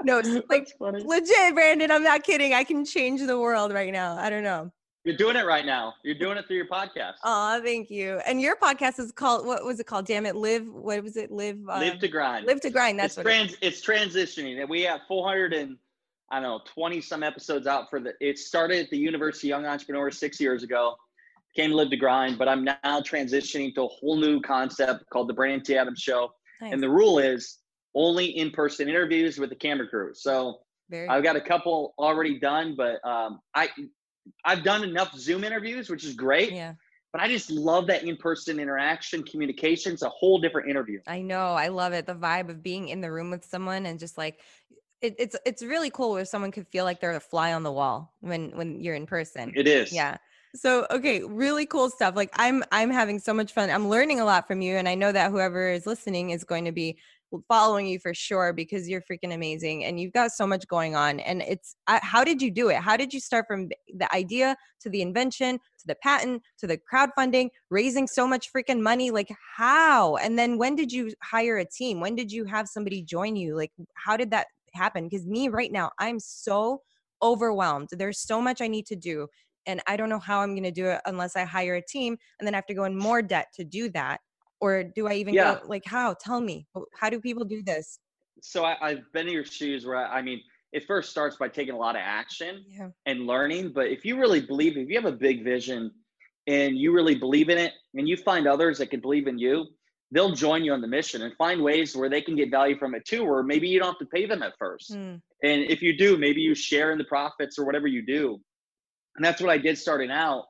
[0.04, 1.90] No, it's like legit, Brandon.
[1.90, 2.54] I'm not kidding.
[2.54, 4.16] I can change the world right now.
[4.16, 4.72] I don't know.
[5.04, 5.94] You're doing it right now.
[6.04, 7.14] You're doing it through your podcast.
[7.24, 8.20] Oh, thank you.
[8.24, 10.06] And your podcast is called what was it called?
[10.06, 10.66] Damn it, live.
[10.68, 11.32] What was it?
[11.32, 11.56] Live.
[11.68, 12.46] Um, live to grind.
[12.46, 13.00] Live to grind.
[13.00, 13.56] That's it's what trans.
[13.60, 15.76] It's transitioning, and we have 400 and
[16.30, 18.14] I don't know 20 some episodes out for the.
[18.20, 20.94] It started at the University Young Entrepreneurs six years ago.
[21.56, 25.28] Came to live to grind, but I'm now transitioning to a whole new concept called
[25.28, 25.76] the Brandon T.
[25.76, 26.32] Adams Show.
[26.60, 26.72] Nice.
[26.72, 27.58] And the rule is
[27.94, 30.14] only in-person interviews with the camera crew.
[30.14, 30.60] So
[31.10, 33.68] I've got a couple already done, but um, I
[34.44, 36.52] I've done enough Zoom interviews, which is great.
[36.52, 36.74] Yeah.
[37.12, 39.92] But I just love that in-person interaction, communication.
[39.92, 41.00] It's a whole different interview.
[41.06, 41.52] I know.
[41.52, 42.06] I love it.
[42.06, 44.40] The vibe of being in the room with someone and just like
[45.02, 47.72] it, it's it's really cool where someone could feel like they're a fly on the
[47.72, 49.52] wall when when you're in person.
[49.54, 49.92] It is.
[49.92, 50.16] Yeah.
[50.54, 52.16] So okay, really cool stuff.
[52.16, 53.68] Like I'm I'm having so much fun.
[53.68, 56.64] I'm learning a lot from you and I know that whoever is listening is going
[56.64, 56.98] to be
[57.48, 61.20] following you for sure because you're freaking amazing and you've got so much going on
[61.20, 62.76] and it's uh, how did you do it?
[62.76, 66.78] How did you start from the idea to the invention to the patent to the
[66.92, 69.10] crowdfunding raising so much freaking money?
[69.10, 70.16] Like how?
[70.16, 72.00] And then when did you hire a team?
[72.00, 73.56] When did you have somebody join you?
[73.56, 75.08] Like how did that happen?
[75.08, 76.82] Because me right now i'm so
[77.22, 77.88] overwhelmed.
[77.92, 79.28] There's so much i need to do
[79.66, 82.16] and i don't know how i'm going to do it unless i hire a team
[82.38, 84.20] and then I have to go in more debt to do that
[84.62, 85.56] or do I even yeah.
[85.56, 86.14] go like how?
[86.14, 87.98] Tell me, how do people do this?
[88.42, 90.40] So I, have been in your shoes where I, I, mean,
[90.72, 92.88] it first starts by taking a lot of action yeah.
[93.04, 93.72] and learning.
[93.74, 95.90] But if you really believe, if you have a big vision
[96.46, 99.66] and you really believe in it, and you find others that can believe in you,
[100.12, 102.94] they'll join you on the mission and find ways where they can get value from
[102.94, 103.24] it too.
[103.24, 105.20] Or maybe you don't have to pay them at first, mm.
[105.42, 108.40] and if you do, maybe you share in the profits or whatever you do.
[109.16, 110.44] And that's what I did starting out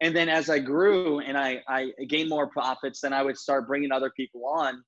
[0.00, 3.66] and then as i grew and i i gained more profits then i would start
[3.66, 4.82] bringing other people on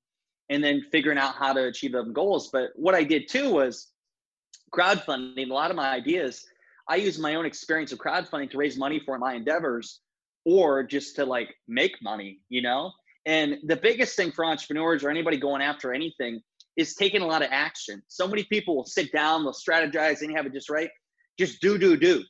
[0.51, 2.49] and then figuring out how to achieve them goals.
[2.51, 3.87] But what i did too was
[4.71, 6.45] crowdfunding a lot of my ideas.
[6.87, 10.01] I use my own experience of crowdfunding to raise money for my endeavors
[10.45, 12.91] or just to like make money you know?
[13.25, 16.41] And the biggest thing for entrepreneurs or anybody going after anything
[16.75, 18.01] is taking a lot of action.
[18.07, 20.89] So many people will sit down they'll strategize and have it just right?
[21.39, 22.23] Just do do do.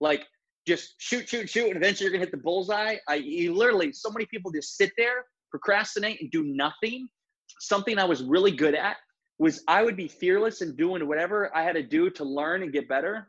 [0.00, 0.26] Like
[0.68, 2.96] just shoot, shoot, shoot, and eventually you're gonna hit the bullseye.
[3.08, 7.08] I you literally so many people just sit there, procrastinate, and do nothing.
[7.60, 8.96] Something I was really good at
[9.38, 12.72] was I would be fearless in doing whatever I had to do to learn and
[12.72, 13.28] get better.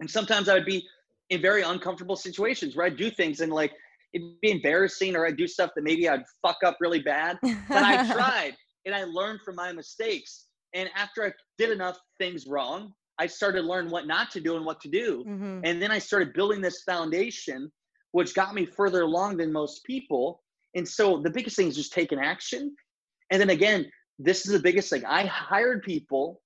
[0.00, 0.86] And sometimes I would be
[1.30, 3.72] in very uncomfortable situations where I'd do things and like
[4.14, 7.38] it'd be embarrassing or I'd do stuff that maybe I'd fuck up really bad.
[7.42, 8.54] But I tried
[8.86, 10.46] and I learned from my mistakes.
[10.74, 14.56] And after I did enough things wrong, I started to learn what not to do
[14.56, 15.24] and what to do.
[15.26, 15.60] Mm-hmm.
[15.64, 17.70] And then I started building this foundation,
[18.12, 20.42] which got me further along than most people.
[20.74, 22.74] And so the biggest thing is just taking action.
[23.30, 25.04] And then again, this is the biggest thing.
[25.04, 26.40] I hired people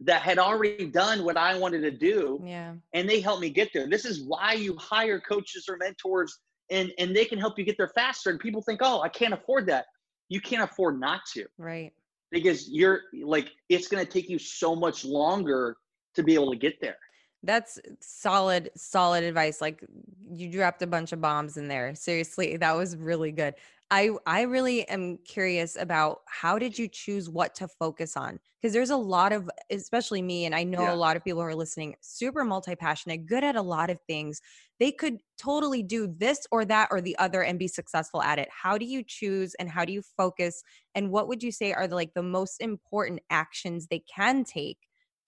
[0.00, 2.40] that had already done what I wanted to do.
[2.44, 2.74] Yeah.
[2.92, 3.88] And they helped me get there.
[3.88, 6.38] This is why you hire coaches or mentors
[6.70, 8.30] and and they can help you get there faster.
[8.30, 9.86] And people think, "Oh, I can't afford that."
[10.28, 11.46] You can't afford not to.
[11.58, 11.92] Right.
[12.30, 15.76] Because you're like it's going to take you so much longer
[16.14, 16.96] to be able to get there.
[17.42, 19.60] That's solid, solid advice.
[19.60, 19.84] Like
[20.32, 21.94] you dropped a bunch of bombs in there.
[21.94, 23.54] Seriously, that was really good.
[23.90, 28.40] I I really am curious about how did you choose what to focus on?
[28.60, 30.94] Because there's a lot of, especially me, and I know yeah.
[30.94, 34.40] a lot of people who are listening, super multi-passionate, good at a lot of things.
[34.78, 38.48] They could totally do this or that or the other and be successful at it.
[38.50, 40.62] How do you choose and how do you focus?
[40.94, 44.78] And what would you say are the like the most important actions they can take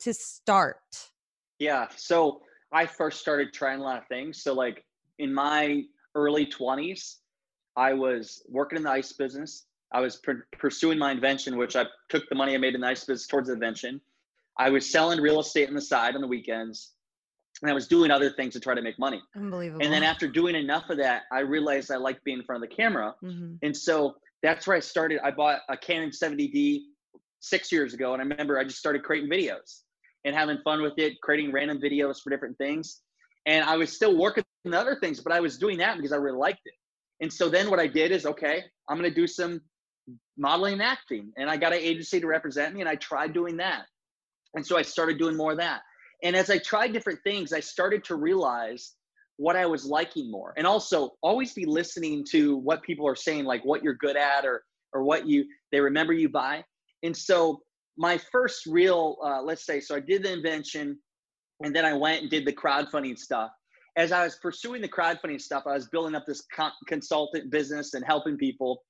[0.01, 0.79] to start?
[1.59, 1.87] Yeah.
[1.97, 4.43] So I first started trying a lot of things.
[4.43, 4.85] So, like
[5.19, 5.83] in my
[6.15, 7.17] early 20s,
[7.77, 9.67] I was working in the ice business.
[9.93, 12.87] I was pr- pursuing my invention, which I took the money I made in the
[12.87, 14.01] ice business towards the invention.
[14.59, 16.93] I was selling real estate on the side on the weekends.
[17.63, 19.23] And I was doing other things to try to make money.
[19.37, 19.85] Unbelievable.
[19.85, 22.69] And then after doing enough of that, I realized I liked being in front of
[22.69, 23.15] the camera.
[23.23, 23.55] Mm-hmm.
[23.63, 25.21] And so that's where I started.
[25.25, 26.81] I bought a Canon 70D
[27.49, 28.13] six years ago.
[28.13, 29.83] And I remember I just started creating videos
[30.25, 33.03] and having fun with it, creating random videos for different things.
[33.47, 36.17] And I was still working on other things, but I was doing that because I
[36.17, 36.75] really liked it.
[37.21, 39.61] And so then what I did is, okay, I'm going to do some
[40.37, 41.33] modeling and acting.
[41.37, 43.85] And I got an agency to represent me, and I tried doing that.
[44.55, 45.83] And so I started doing more of that.
[46.23, 48.95] And as I tried different things, I started to realize
[49.37, 50.55] what I was liking more.
[50.57, 54.45] And also always be listening to what people are saying, like what you're good at
[54.45, 56.65] or or what you they remember you by.
[57.05, 57.61] And so
[57.97, 60.99] my first real, uh, let's say, so I did the invention
[61.63, 63.51] and then I went and did the crowdfunding stuff.
[63.97, 67.95] As I was pursuing the crowdfunding stuff, I was building up this con- consultant business
[67.95, 68.83] and helping people.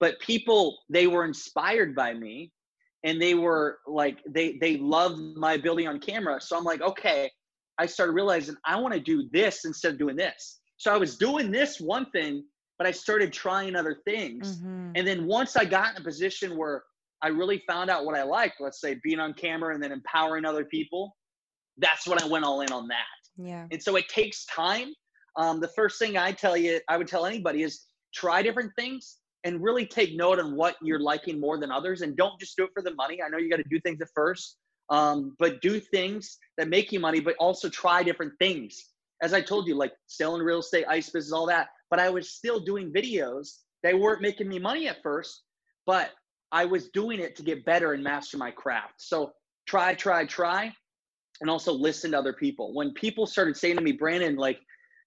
[0.00, 0.62] but people
[0.96, 2.50] they were inspired by me
[3.06, 7.20] and they were like they they loved my ability on camera so i'm like okay
[7.82, 11.12] i started realizing i want to do this instead of doing this so i was
[11.26, 12.32] doing this one thing
[12.78, 14.92] but i started trying other things Mhm.
[14.96, 16.76] and then once i got in a position where
[17.22, 20.44] i really found out what i liked let's say being on camera and then empowering
[20.44, 21.16] other people
[21.78, 23.06] that's when i went all in on that
[23.36, 23.66] Yeah.
[23.70, 24.92] and so it takes time.
[25.36, 29.18] Um, the first thing I tell you, I would tell anybody is try different things
[29.44, 32.02] and really take note on what you're liking more than others.
[32.02, 33.22] And don't just do it for the money.
[33.22, 34.56] I know you got to do things at first,
[34.90, 38.72] um, but do things that make you money, but also try different things.
[39.22, 41.68] As I told you, like selling real estate, ice business, all that.
[41.90, 43.46] But I was still doing videos.
[43.84, 45.44] They weren't making me money at first,
[45.86, 46.10] but
[46.52, 48.94] I was doing it to get better and master my craft.
[48.98, 49.32] So
[49.66, 50.72] try, try, try
[51.40, 52.74] and also listen to other people.
[52.74, 54.58] When people started saying to me, Brandon, like,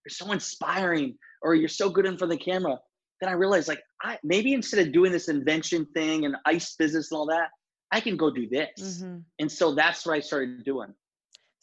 [0.06, 2.80] you're so inspiring or you're so good in front of the camera,
[3.22, 7.12] then I realized, like, I maybe instead of doing this invention thing and ice business
[7.12, 7.50] and all that,
[7.92, 9.02] I can go do this.
[9.02, 9.24] Mhm.
[9.40, 10.94] And so that's what I started doing.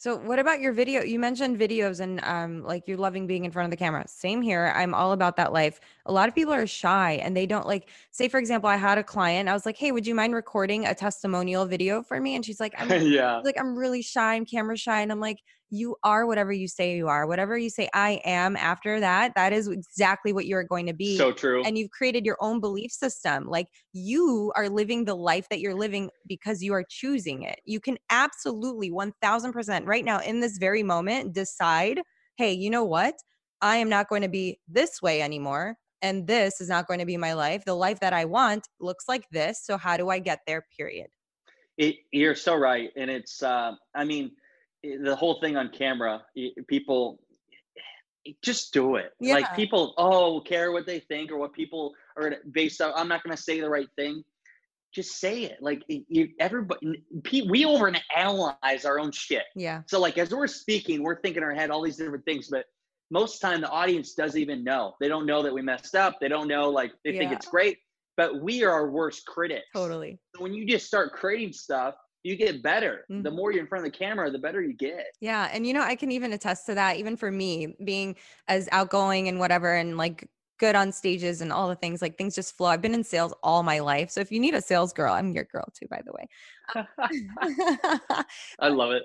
[0.01, 1.03] So what about your video?
[1.03, 4.07] You mentioned videos and um like you're loving being in front of the camera.
[4.07, 4.73] Same here.
[4.75, 5.79] I'm all about that life.
[6.07, 8.97] A lot of people are shy and they don't like say for example, I had
[8.97, 9.47] a client.
[9.47, 12.59] I was like, "Hey, would you mind recording a testimonial video for me?" And she's
[12.59, 13.41] like, "I'm yeah.
[13.43, 15.37] like I'm really shy, I'm camera shy." And I'm like,
[15.71, 17.25] "You are whatever you say you are.
[17.25, 21.17] Whatever you say I am after that, that is exactly what you're going to be."
[21.17, 21.63] So true.
[21.65, 23.47] and you've created your own belief system.
[23.47, 27.59] Like you are living the life that you're living because you are choosing it.
[27.65, 32.01] You can absolutely 1000% right now in this very moment decide,
[32.37, 33.15] hey, you know what?
[33.61, 35.77] I am not going to be this way anymore.
[36.01, 37.63] And this is not going to be my life.
[37.63, 39.63] The life that I want looks like this.
[39.63, 40.65] So, how do I get there?
[40.75, 41.07] Period.
[41.77, 42.89] It, you're so right.
[42.97, 44.31] And it's, uh, I mean,
[44.83, 46.23] the whole thing on camera,
[46.67, 47.19] people
[48.43, 49.13] just do it.
[49.19, 49.35] Yeah.
[49.35, 52.93] Like people, oh, care what they think or what people are based on.
[52.95, 54.23] I'm not going to say the right thing.
[54.93, 55.57] Just say it.
[55.61, 57.03] Like you, everybody,
[57.49, 59.43] we overanalyze our own shit.
[59.55, 59.83] Yeah.
[59.87, 62.65] So like as we're speaking, we're thinking in our head all these different things, but
[63.09, 64.95] most time the audience doesn't even know.
[64.99, 66.19] They don't know that we messed up.
[66.19, 67.77] They don't know like they think it's great,
[68.17, 69.67] but we are our worst critics.
[69.73, 70.19] Totally.
[70.35, 73.05] So when you just start creating stuff, you get better.
[73.09, 73.35] The Mhm.
[73.35, 75.07] more you're in front of the camera, the better you get.
[75.19, 75.49] Yeah.
[75.51, 78.15] And you know, I can even attest to that, even for me being
[78.47, 82.35] as outgoing and whatever, and like good on stages and all the things, like things
[82.35, 82.67] just flow.
[82.69, 84.11] I've been in sales all my life.
[84.11, 86.27] So if you need a sales girl, I'm your girl too, by the way.
[88.59, 89.03] I love it.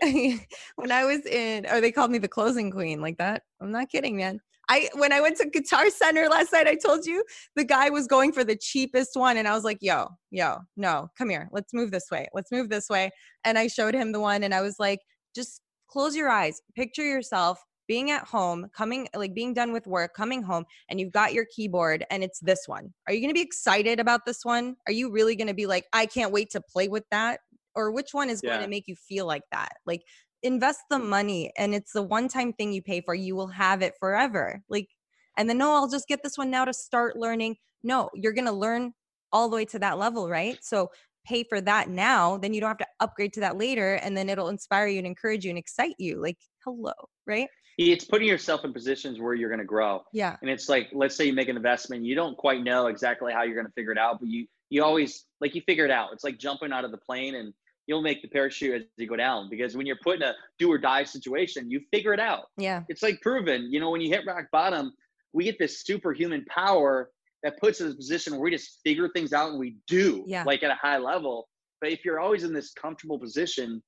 [0.76, 3.44] when I was in, or they called me the closing queen, like that.
[3.60, 4.40] I'm not kidding, man.
[4.68, 7.24] I when I went to Guitar Center last night, I told you
[7.54, 11.08] the guy was going for the cheapest one, and I was like, "Yo, yo, no,
[11.16, 13.10] come here, let's move this way, let's move this way."
[13.44, 15.00] And I showed him the one, and I was like,
[15.34, 20.12] "Just close your eyes, picture yourself." Being at home, coming like being done with work,
[20.12, 22.92] coming home, and you've got your keyboard and it's this one.
[23.06, 24.74] Are you gonna be excited about this one?
[24.88, 27.38] Are you really gonna be like, I can't wait to play with that?
[27.76, 28.64] Or which one is going Yeah.
[28.64, 29.74] to make you feel like that?
[29.86, 30.02] Like
[30.46, 33.82] invest the money and it's the one time thing you pay for you will have
[33.82, 34.88] it forever like
[35.36, 38.46] and then no i'll just get this one now to start learning no you're going
[38.46, 38.92] to learn
[39.32, 40.90] all the way to that level right so
[41.26, 44.28] pay for that now then you don't have to upgrade to that later and then
[44.28, 46.92] it'll inspire you and encourage you and excite you like hello
[47.26, 50.02] right It's putting yourself in positions where you're going to grow.
[50.12, 53.32] yeah And it's like, let's say you make an investment, you don't quite know exactly
[53.32, 55.90] how you're going to figure it out, but you you always like you figure it
[55.90, 56.08] out.
[56.12, 57.52] It's like jumping out of the plane and
[57.86, 60.70] you'll make the parachute as you go down because when you're put in a do
[60.70, 62.46] or die situation, you figure it out.
[62.58, 64.92] yeah It's like proven, you know, when you hit rock bottom,
[65.32, 67.10] we get this superhuman power
[67.42, 70.24] that puts us in a position where we just figure things out and we do
[70.26, 70.42] Yeah.
[70.44, 71.48] like at a high level.
[71.80, 73.82] But if you're always in this comfortable position,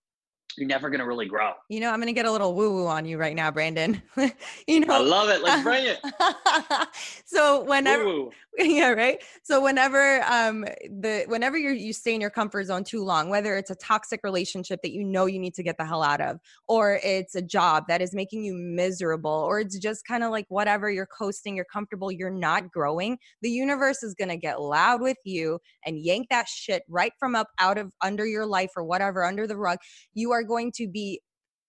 [0.57, 1.53] you're never going to really grow.
[1.69, 4.03] you know i'm going to get a little woo woo on you right now brandon
[4.67, 5.43] you know, I love it.
[5.43, 5.99] Let's bring it.
[7.25, 8.31] so whenever Woo-woo.
[8.59, 10.65] yeah right so whenever um
[11.01, 14.21] the whenever you you stay in your comfort zone too long whether it's a toxic
[14.25, 17.43] relationship that you know you need to get the hell out of or it's a
[17.43, 21.55] job that is making you miserable or it's just kind of like whatever you're coasting
[21.55, 26.01] you're comfortable you're not growing the universe is going to get loud with you and
[26.01, 29.57] yank that shit right from up out of under your life or whatever under the
[29.57, 29.79] rug
[30.15, 31.21] you are going to be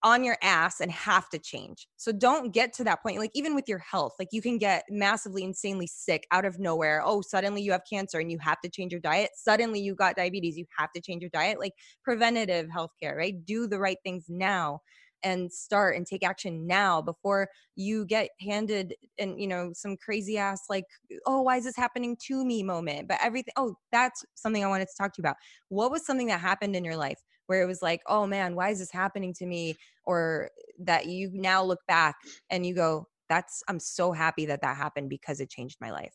[0.01, 1.87] on your ass and have to change.
[1.97, 3.17] So don't get to that point.
[3.19, 7.01] Like even with your health, like you can get massively insanely sick out of nowhere.
[7.03, 9.31] Oh, suddenly you have cancer and you have to change your diet.
[9.35, 11.59] Suddenly you got diabetes, you have to change your diet.
[11.59, 13.45] Like preventative healthcare, right?
[13.45, 14.79] Do the right things now
[15.23, 20.37] and start and take action now before you get handed and you know some crazy
[20.37, 20.85] ass like
[21.25, 24.87] oh why is this happening to me moment but everything oh that's something i wanted
[24.87, 25.35] to talk to you about
[25.67, 27.19] what was something that happened in your life
[27.49, 29.75] where it was like, oh man, why is this happening to me?
[30.05, 32.15] Or that you now look back
[32.51, 36.13] and you go, that's, I'm so happy that that happened because it changed my life.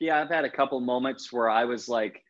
[0.00, 2.24] Yeah, I've had a couple moments where I was like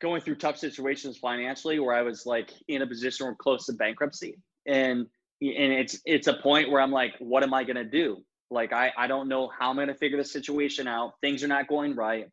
[0.00, 3.74] going through tough situations financially where I was like in a position where close to
[3.74, 4.38] bankruptcy.
[4.66, 5.06] And
[5.42, 8.22] and it's it's a point where I'm like, what am I gonna do?
[8.50, 11.12] Like I, I don't know how I'm gonna figure the situation out.
[11.20, 12.26] Things are not going right.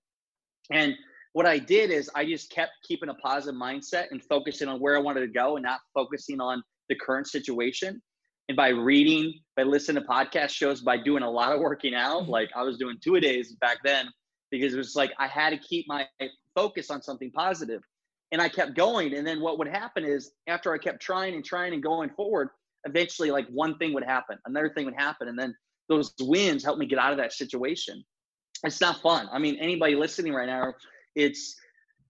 [0.72, 0.94] And
[1.34, 4.96] what I did is I just kept keeping a positive mindset and focusing on where
[4.96, 8.02] I wanted to go and not focusing on the current situation.
[8.50, 12.24] And by reading, by listening to podcast shows, by doing a lot of working out,
[12.24, 12.32] mm-hmm.
[12.32, 14.10] like I was doing two a days back then,
[14.52, 16.08] because it was like I had to keep my
[16.56, 17.82] focus on something positive.
[18.32, 19.14] And I kept going.
[19.14, 22.50] And then what would happen is after I kept trying and trying and going forward,
[22.86, 25.28] eventually like one thing would happen, another thing would happen.
[25.28, 25.56] And then
[25.90, 28.04] those wins helped me get out of that situation.
[28.64, 29.28] It's not fun.
[29.32, 30.74] I mean, anybody listening right now,
[31.16, 31.56] it's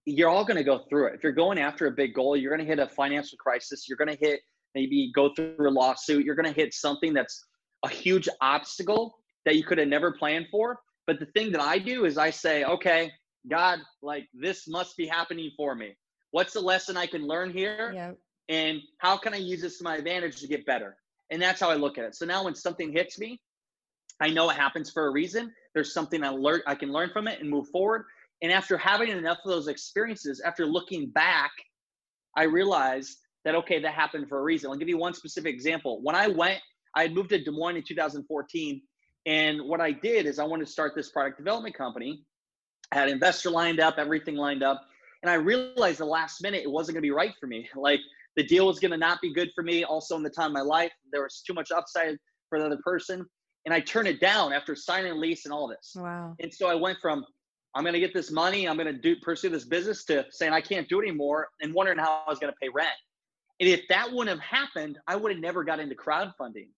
[0.06, 1.14] you're all going to go through it.
[1.14, 3.86] If you're going after a big goal, you're going to hit a financial crisis.
[3.88, 4.40] You're going to hit
[4.74, 6.24] maybe go through a lawsuit.
[6.24, 7.46] You're going to hit something that's
[7.84, 10.78] a huge obstacle that you could have never planned for.
[11.06, 13.12] But the thing that I do is I say, okay,
[13.48, 15.96] God, like this must be happening for me.
[16.30, 17.92] What's the lesson I can learn here?
[17.94, 18.12] Yeah.
[18.48, 20.96] And how can I use this to my advantage to get better?
[21.30, 22.14] And that's how I look at it.
[22.14, 23.40] So now when something hits me,
[24.20, 25.52] I know it happens for a reason.
[25.74, 28.04] There's something I learn I can learn from it and move forward.
[28.42, 31.50] And after having enough of those experiences, after looking back,
[32.36, 34.70] I realized that okay, that happened for a reason.
[34.70, 36.00] I'll give you one specific example.
[36.02, 36.60] When I went,
[36.96, 38.82] I had moved to Des Moines in 2014,
[39.26, 42.24] and what I did is I wanted to start this product development company.
[42.92, 44.80] I had investor lined up, everything lined up,
[45.22, 47.68] and I realized the last minute it wasn't going to be right for me.
[47.76, 48.00] Like
[48.36, 49.84] the deal was going to not be good for me.
[49.84, 52.16] Also, in the time of my life, there was too much upside
[52.48, 53.24] for the other person,
[53.64, 55.92] and I turned it down after signing a lease and all this.
[55.96, 56.34] Wow.
[56.40, 57.24] And so I went from
[57.74, 60.52] I'm going to get this money, I'm going to do pursue this business to saying
[60.52, 62.88] I can't do it anymore, and wondering how I was going to pay rent.
[63.60, 66.68] And if that wouldn't have happened, I would have never got into crowdfunding,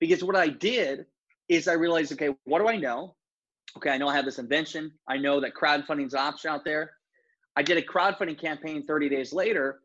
[0.00, 1.06] because what I did
[1.48, 3.14] is I realized, okay, what do I know?
[3.76, 4.92] Okay, I know I have this invention.
[5.08, 6.92] I know that crowdfunding's an option out there.
[7.56, 9.80] I did a crowdfunding campaign 30 days later,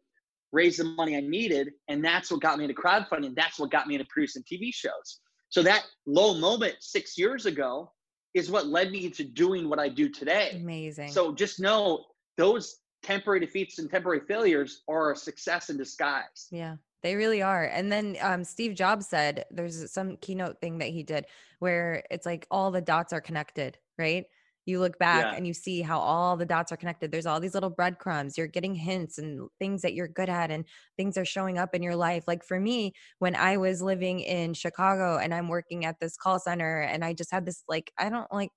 [0.52, 3.36] raised the money I needed, and that's what got me into crowdfunding.
[3.36, 5.20] That's what got me into producing TV shows.
[5.50, 7.92] So that low moment six years ago
[8.34, 10.52] is what led me into doing what I do today.
[10.56, 11.12] Amazing.
[11.12, 12.06] So just know
[12.38, 16.48] those temporary defeats and temporary failures are a success in disguise.
[16.52, 16.76] Yeah.
[17.04, 17.66] They really are.
[17.66, 21.26] And then um, Steve Jobs said there's some keynote thing that he did
[21.60, 24.26] where it's like all the dots are connected, right?
[24.66, 25.34] You look back yeah.
[25.36, 27.12] and you see how all the dots are connected.
[27.12, 28.38] There's all these little breadcrumbs.
[28.38, 30.66] You're getting hints and things that you're good at and
[30.98, 32.24] things are showing up in your life.
[32.28, 36.40] Like for me when i was living in chicago and i'm working at this call
[36.40, 38.50] center and i just had this like i don't like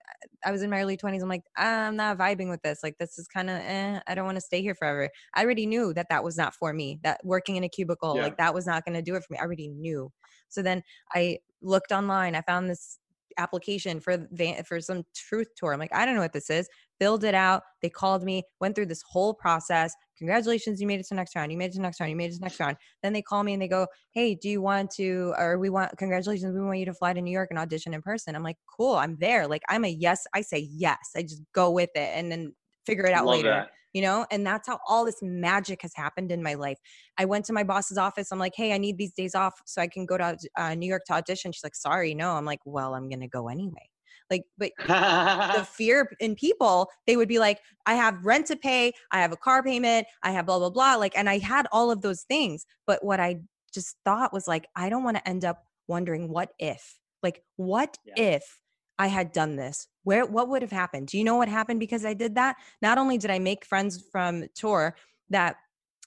[0.44, 2.80] i was in my early 20s i'm like i'm not vibing with this.
[2.82, 5.08] Like this is kind of eh, i don't want to stay here forever.
[5.34, 8.22] I already knew that that was not for me that working in a cubicle yeah.
[8.22, 9.38] like that was not going to do it for me.
[9.38, 10.10] I already knew.
[10.48, 10.82] So then
[11.14, 12.98] i looked online i found this
[13.38, 14.26] application for
[14.66, 15.72] for some truth tour.
[15.72, 16.68] I'm like, I don't know what this is.
[16.98, 17.62] Filled it out.
[17.82, 19.94] They called me, went through this whole process.
[20.16, 21.50] Congratulations, you made it to the next round.
[21.50, 22.10] You made it to next round.
[22.10, 22.76] You made it to the next round.
[23.02, 25.96] Then they call me and they go, Hey, do you want to, or we want,
[25.98, 28.36] congratulations, we want you to fly to New York and audition in person.
[28.36, 29.48] I'm like, cool, I'm there.
[29.48, 30.24] Like, I'm a yes.
[30.34, 31.10] I say yes.
[31.16, 32.54] I just go with it and then
[32.86, 33.50] figure it out Love later.
[33.50, 36.78] That you know and that's how all this magic has happened in my life.
[37.16, 39.80] I went to my boss's office i'm like hey i need these days off so
[39.80, 41.52] i can go to uh, new york to audition.
[41.52, 42.32] She's like sorry no.
[42.32, 43.88] I'm like well i'm gonna go anyway.
[44.30, 48.92] Like but the fear in people they would be like i have rent to pay
[49.10, 51.90] i have a car payment i have blah blah blah like and i had all
[51.90, 53.36] of those things but what i
[53.74, 57.98] just thought was like i don't want to end up wondering what if like what
[58.06, 58.36] yeah.
[58.36, 58.58] if
[58.98, 59.88] I had done this?
[60.04, 61.08] Where what would have happened?
[61.08, 62.56] Do you know what happened because I did that?
[62.82, 64.96] Not only did I make friends from tour
[65.30, 65.56] that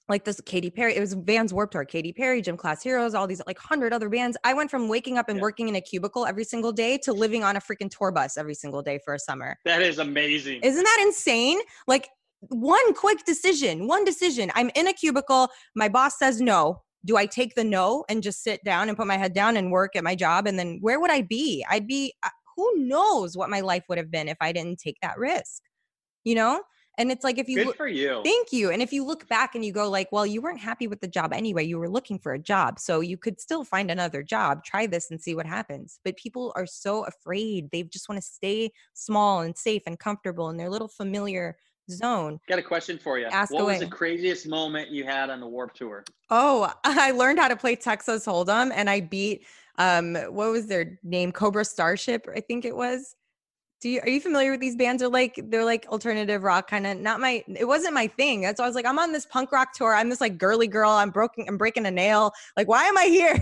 [0.08, 3.26] like this Katy Perry, it was Vans Warped Tour, Katy Perry, Gym Class Heroes, all
[3.26, 4.36] these like hundred other bands.
[4.42, 5.42] I went from waking up and yeah.
[5.42, 8.54] working in a cubicle every single day to living on a freaking tour bus every
[8.54, 9.58] single day for a summer.
[9.64, 10.60] That is amazing.
[10.62, 11.60] Isn't that insane?
[11.86, 12.08] Like
[12.40, 14.50] one quick decision, one decision.
[14.54, 15.48] I'm in a cubicle.
[15.74, 16.82] My boss says no.
[17.04, 19.70] Do I take the no and just sit down and put my head down and
[19.70, 20.46] work at my job?
[20.46, 21.64] And then where would I be?
[21.68, 22.14] I'd be
[22.58, 25.62] who knows what my life would have been if I didn't take that risk,
[26.24, 26.60] you know?
[26.98, 28.20] And it's like if you good look, for you.
[28.24, 28.72] Thank you.
[28.72, 31.06] And if you look back and you go like, well, you weren't happy with the
[31.06, 31.62] job anyway.
[31.64, 34.64] You were looking for a job, so you could still find another job.
[34.64, 36.00] Try this and see what happens.
[36.04, 37.70] But people are so afraid.
[37.70, 41.56] They just want to stay small and safe and comfortable in their little familiar
[41.88, 42.40] zone.
[42.48, 43.26] Got a question for you.
[43.26, 43.74] Ask what away.
[43.74, 46.02] was the craziest moment you had on the Warp Tour?
[46.30, 49.46] Oh, I learned how to play Texas Hold'em, and I beat
[49.78, 51.32] um what was their name?
[51.32, 53.14] Cobra starship i think it was.
[53.80, 55.02] Do you are you familiar with these bands?
[55.02, 58.40] Are like they're like alternative rock kind of not my it wasn't my thing.
[58.42, 59.94] That's why i was like i'm on this punk rock tour.
[59.94, 60.90] I'm this like girly girl.
[60.90, 62.32] I'm broken i'm breaking a nail.
[62.56, 63.38] Like why am i here?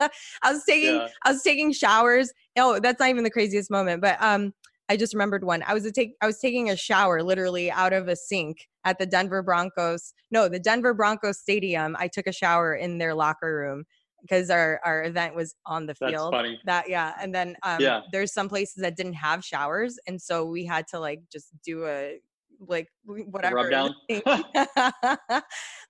[0.42, 1.08] I was taking yeah.
[1.24, 2.32] i was taking showers.
[2.58, 4.52] Oh that's not even the craziest moment but um
[4.88, 5.64] I just remembered one.
[5.66, 8.98] I was a take I was taking a shower literally out of a sink at
[8.98, 10.14] the Denver Broncos.
[10.30, 11.96] No, the Denver Broncos stadium.
[11.98, 13.84] I took a shower in their locker room
[14.28, 16.32] because our our event was on the field.
[16.32, 16.60] That's funny.
[16.64, 18.00] That yeah, and then um, Yeah.
[18.12, 21.86] there's some places that didn't have showers, and so we had to like just do
[21.86, 22.20] a
[22.60, 23.68] like whatever.
[23.70, 23.94] down?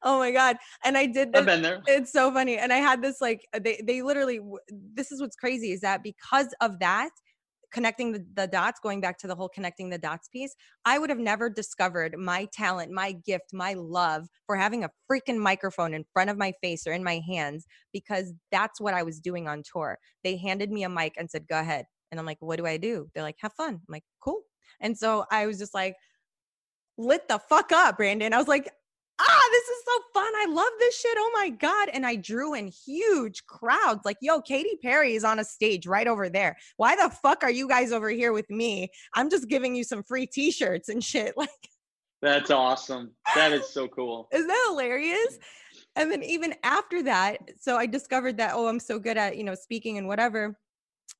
[0.03, 0.57] oh my god!
[0.85, 1.83] And I did this I've been there.
[1.87, 4.41] it's so funny and i had this like they they literally
[4.95, 7.11] this is what's crazy is that because of that
[7.73, 10.55] connecting the, the dots going back to the whole connecting the dots piece
[10.85, 15.39] i would have never discovered my talent my gift my love for having a freaking
[15.39, 19.21] microphone in front of my face or in my hands because that's what i was
[19.21, 19.99] doing on tour.
[20.25, 21.87] They handed me a mic and said go ahead.
[22.11, 23.09] And i'm like what do i do?
[23.15, 23.75] They're like have fun.
[23.75, 24.43] I'm like cool.
[24.81, 25.97] And so i was just like
[26.99, 28.33] lit the fuck up brandon.
[28.33, 28.71] I was like
[29.51, 30.33] this is so fun.
[30.37, 31.17] I love this shit.
[31.19, 31.89] Oh my God.
[31.93, 36.07] And I drew in huge crowds like, yo, Katy Perry is on a stage right
[36.07, 36.57] over there.
[36.77, 38.89] Why the fuck are you guys over here with me?
[39.15, 41.35] I'm just giving you some free t shirts and shit.
[41.47, 41.51] Like,
[42.23, 43.11] That's awesome.
[43.35, 44.29] That is so cool.
[44.33, 45.39] isn't that hilarious?
[45.97, 49.45] And then even after that, so I discovered that, oh, I'm so good at, you
[49.45, 50.59] know, speaking and whatever.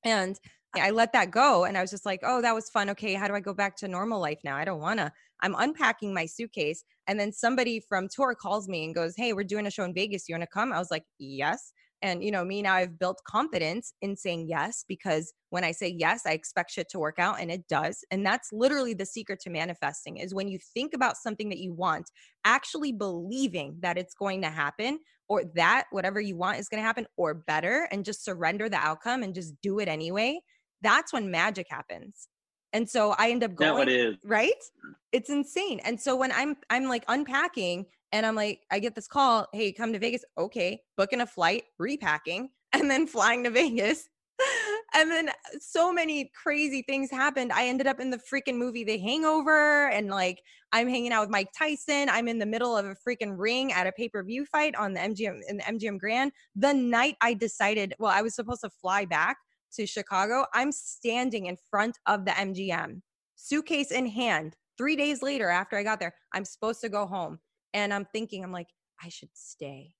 [0.03, 0.39] And
[0.75, 1.65] I let that go.
[1.65, 2.89] And I was just like, oh, that was fun.
[2.91, 3.13] Okay.
[3.13, 4.57] How do I go back to normal life now?
[4.57, 5.11] I don't want to.
[5.41, 6.83] I'm unpacking my suitcase.
[7.07, 9.93] And then somebody from tour calls me and goes, hey, we're doing a show in
[9.93, 10.27] Vegas.
[10.27, 10.73] You want to come?
[10.73, 11.71] I was like, yes.
[12.03, 15.95] And, you know, me now, I've built confidence in saying yes because when I say
[15.97, 18.03] yes, I expect shit to work out and it does.
[18.11, 21.73] And that's literally the secret to manifesting is when you think about something that you
[21.73, 22.11] want,
[22.45, 26.85] actually believing that it's going to happen or that whatever you want is going to
[26.85, 30.39] happen or better and just surrender the outcome and just do it anyway.
[30.81, 32.27] That's when magic happens.
[32.73, 34.15] And so I end up going it is.
[34.23, 34.51] right?
[34.51, 34.93] Mm.
[35.11, 35.79] It's insane.
[35.83, 39.71] And so when i'm i'm like unpacking and i'm like i get this call hey
[39.71, 40.23] come to vegas.
[40.37, 44.07] Okay booking a flight repacking and then flying to vegas.
[44.93, 47.51] And then uh, so many crazy things happened.
[47.51, 51.29] I ended up in the freaking movie the hangover and like i'm hanging out with
[51.29, 52.07] mike tyson.
[52.09, 55.41] I'm in the middle of a freaking ring at a pay-per-view fight on the mgm
[55.49, 56.31] in the mgm grand.
[56.55, 59.37] The night i decided well i was supposed to fly back
[59.71, 63.01] to chicago i'm standing in front of the mgm
[63.37, 64.55] suitcase in hand.
[64.77, 67.39] Three days later, after I got there, I'm supposed to go home.
[67.73, 68.67] And I'm thinking, I'm like,
[69.01, 69.93] I should stay.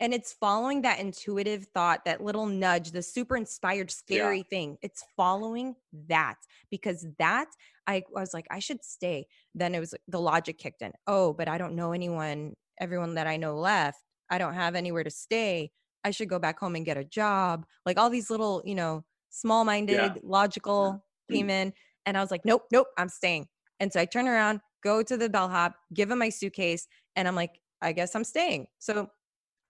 [0.00, 4.76] And it's following that intuitive thought, that little nudge, the super inspired, scary thing.
[4.82, 5.76] It's following
[6.08, 6.36] that
[6.70, 7.46] because that
[7.86, 9.26] I, I was like, I should stay.
[9.54, 10.92] Then it was the logic kicked in.
[11.06, 12.54] Oh, but I don't know anyone.
[12.80, 13.98] Everyone that I know left.
[14.28, 15.70] I don't have anywhere to stay.
[16.04, 17.64] I should go back home and get a job.
[17.86, 21.72] Like all these little, you know, small minded, logical came in.
[22.06, 23.46] And I was like, nope, nope, I'm staying.
[23.80, 26.86] And so I turn around, go to the bellhop, give him my suitcase,
[27.16, 28.66] and I'm like, I guess I'm staying.
[28.78, 29.08] So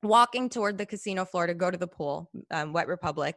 [0.03, 3.37] walking toward the casino floor to go to the pool, um, Wet Republic,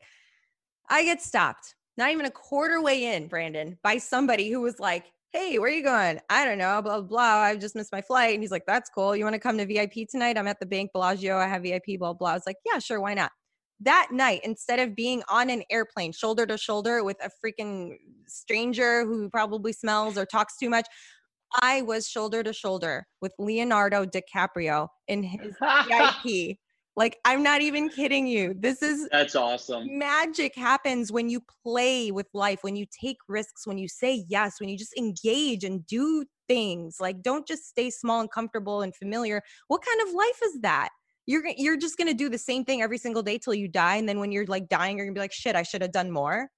[0.89, 5.05] I get stopped, not even a quarter way in, Brandon, by somebody who was like,
[5.35, 6.21] Hey, where are you going?
[6.29, 7.41] I don't know, blah, blah, blah.
[7.41, 8.35] I just missed my flight.
[8.35, 9.17] And he's like, That's cool.
[9.17, 10.37] You want to come to VIP tonight?
[10.37, 11.37] I'm at the bank Bellagio.
[11.37, 12.29] I have VIP, blah, blah.
[12.29, 13.01] I was like, Yeah, sure.
[13.01, 13.31] Why not?
[13.81, 19.05] that night instead of being on an airplane shoulder to shoulder with a freaking stranger
[19.05, 20.87] who probably smells or talks too much
[21.61, 25.53] i was shoulder to shoulder with leonardo dicaprio in his
[25.89, 26.57] vip
[26.95, 29.97] like i'm not even kidding you this is That's awesome.
[29.97, 34.59] magic happens when you play with life when you take risks when you say yes
[34.59, 38.95] when you just engage and do things like don't just stay small and comfortable and
[38.95, 40.89] familiar what kind of life is that
[41.25, 44.07] you're you're just gonna do the same thing every single day till you die and
[44.07, 46.49] then when you're like dying you're gonna be like shit i should have done more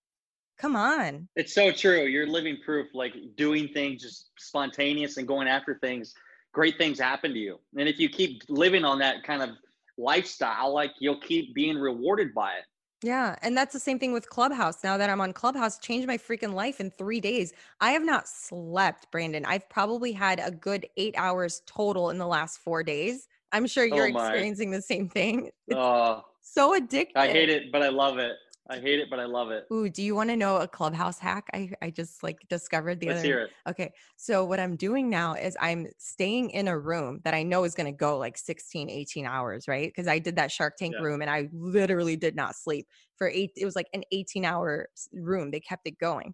[0.58, 2.04] come on It's so true.
[2.04, 2.88] You're living proof.
[2.94, 6.14] Like doing things just spontaneous and going after things,
[6.54, 7.60] great things happen to you.
[7.78, 9.50] And if you keep living on that kind of
[9.98, 12.66] lifestyle, like you'll keep being rewarded by it.
[13.04, 14.84] yeah and that's the same thing with clubhouse.
[14.84, 17.54] Now that i'm on clubhouse changed my freaking life in three days.
[17.80, 19.46] I have not slept brandon.
[19.46, 23.28] I've probably had a good eight hours total in the last four days.
[23.52, 25.52] I'm sure oh you're Oh experiencing the same thing.
[25.68, 28.36] It's Oh, so addictive I hate it, but I love it.
[28.70, 29.68] I hate it, but I love it.
[29.72, 31.48] Ooh, do you want to know a clubhouse hack?
[31.54, 33.52] I, I just like discovered the Let's other hear it.
[33.70, 33.92] Okay.
[34.16, 37.76] So what I'm doing now is I'm staying in a room that I know is
[37.76, 39.90] going to go like 16, 18 hours, right?
[39.90, 41.04] Because I did that Shark Tank Yeah.
[41.04, 42.88] room and I literally did not sleep
[43.18, 43.52] for eight.
[43.58, 45.52] It was like an 18 hour room.
[45.52, 46.34] They kept it going.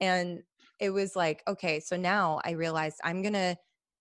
[0.00, 0.40] And
[0.80, 3.56] it was like, okay, so now I realized I'm going to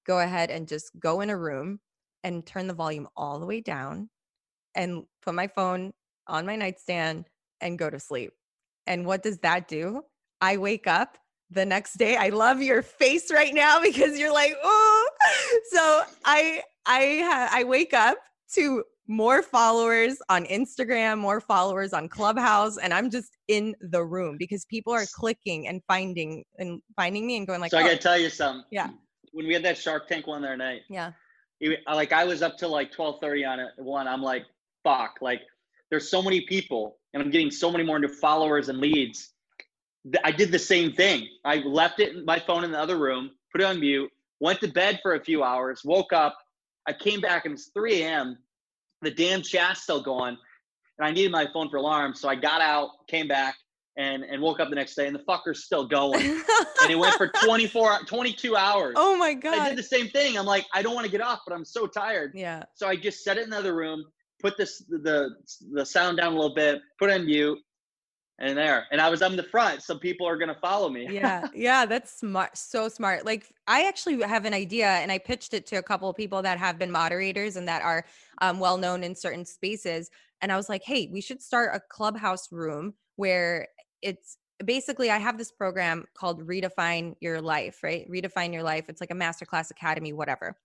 [0.06, 1.80] go ahead and just go in a room
[2.24, 4.10] and turn the volume all the way down
[4.76, 5.94] and put my phone
[6.28, 7.26] on my nightstand
[7.64, 8.34] and go to sleep.
[8.86, 10.04] And what does that do?
[10.42, 11.18] I wake up
[11.50, 12.18] the next day.
[12.18, 15.10] I love your face right now because you're like, oh.
[15.72, 18.18] So I I I wake up
[18.56, 24.38] to more followers on Instagram, more followers on Clubhouse, and I'm just in the room
[24.38, 27.72] because people are clicking and finding and finding me and going like.
[27.72, 28.66] So I oh, gotta tell you something.
[28.72, 28.90] Yeah.
[29.32, 31.12] When we had that Shark Tank one there night, yeah,
[31.60, 34.08] even- like I was up till like twelve thirty on it one.
[34.08, 34.44] I'm like,
[34.84, 35.42] fuck, like
[35.94, 39.30] there's so many people, and I'm getting so many more new followers and leads.
[40.24, 41.28] I did the same thing.
[41.46, 44.68] I left it my phone in the other room, put it on mute, went to
[44.70, 46.36] bed for a few hours, woke up.
[46.88, 48.40] I came back and it's 3 a.m.
[49.04, 50.36] The damn chat's still going,
[50.98, 52.16] and I needed my phone for alarm.
[52.16, 53.54] So I got out, came back,
[53.96, 56.26] and and woke up the next day, and the fucker's still going.
[56.82, 58.96] and it went for 24, 22 hours.
[58.98, 59.54] oh my God.
[59.54, 60.40] I did the same thing.
[60.40, 62.32] I'm like, I don't want to get off, but I'm so tired.
[62.34, 62.64] yeah.
[62.74, 64.04] So I just set it in the other room,
[64.44, 65.30] put this the
[65.72, 67.58] the sound down a little bit, put on mute,
[68.40, 68.86] and there.
[68.92, 71.08] And I was on the front, so people are gonna follow me.
[71.10, 75.54] yeah yeah that's smart so smart like i actually have an idea and i pitched
[75.54, 78.06] it to a couple of people that have been moderators and that are
[78.42, 80.10] um, well known in certain spaces
[80.42, 83.68] and i was like hey we should start a clubhouse room where
[84.02, 89.02] it's basically i have this program called redefine your life right redefine your life it's
[89.02, 90.56] like a masterclass academy whatever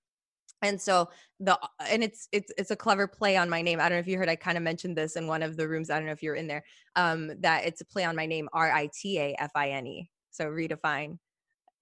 [0.62, 1.08] and so
[1.40, 4.08] the and it's it's it's a clever play on my name i don't know if
[4.08, 6.12] you heard i kind of mentioned this in one of the rooms i don't know
[6.12, 6.64] if you're in there
[6.96, 11.18] um that it's a play on my name r-i-t-a-f-i-n-e so redefine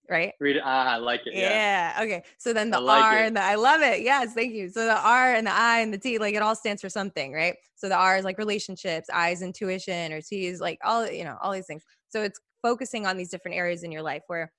[0.08, 0.60] right Read.
[0.62, 1.34] Ah, I like it.
[1.34, 1.94] Yeah.
[1.96, 2.02] yeah.
[2.02, 2.22] Okay.
[2.38, 3.26] So then the like R it.
[3.26, 4.02] and the I love it.
[4.02, 4.34] Yes.
[4.34, 4.68] Thank you.
[4.68, 7.32] So the R and the I and the T, like it all stands for something,
[7.32, 7.56] right?
[7.74, 11.24] So the R is like relationships, I is intuition, or T is like all, you
[11.24, 11.82] know, all these things.
[12.08, 14.52] So it's focusing on these different areas in your life where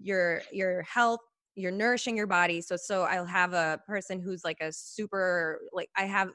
[0.00, 1.20] your your health,
[1.54, 2.60] you're nourishing your body.
[2.60, 6.30] So so I'll have a person who's like a super like I have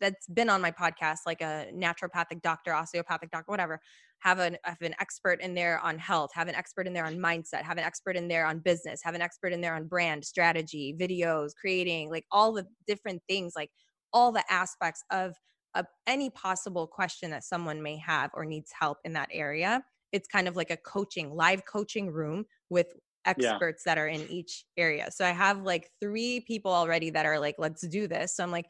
[0.00, 3.80] that's been on my podcast, like a naturopathic doctor, osteopathic doctor, whatever
[4.20, 7.16] have an have an expert in there on health, have an expert in there on
[7.16, 10.24] mindset, have an expert in there on business, have an expert in there on brand
[10.24, 13.70] strategy, videos, creating, like all the different things, like
[14.12, 15.34] all the aspects of
[15.74, 19.82] of any possible question that someone may have or needs help in that area.
[20.12, 22.88] It's kind of like a coaching, live coaching room with
[23.26, 25.08] experts that are in each area.
[25.10, 28.36] So I have like three people already that are like, let's do this.
[28.36, 28.66] So I'm like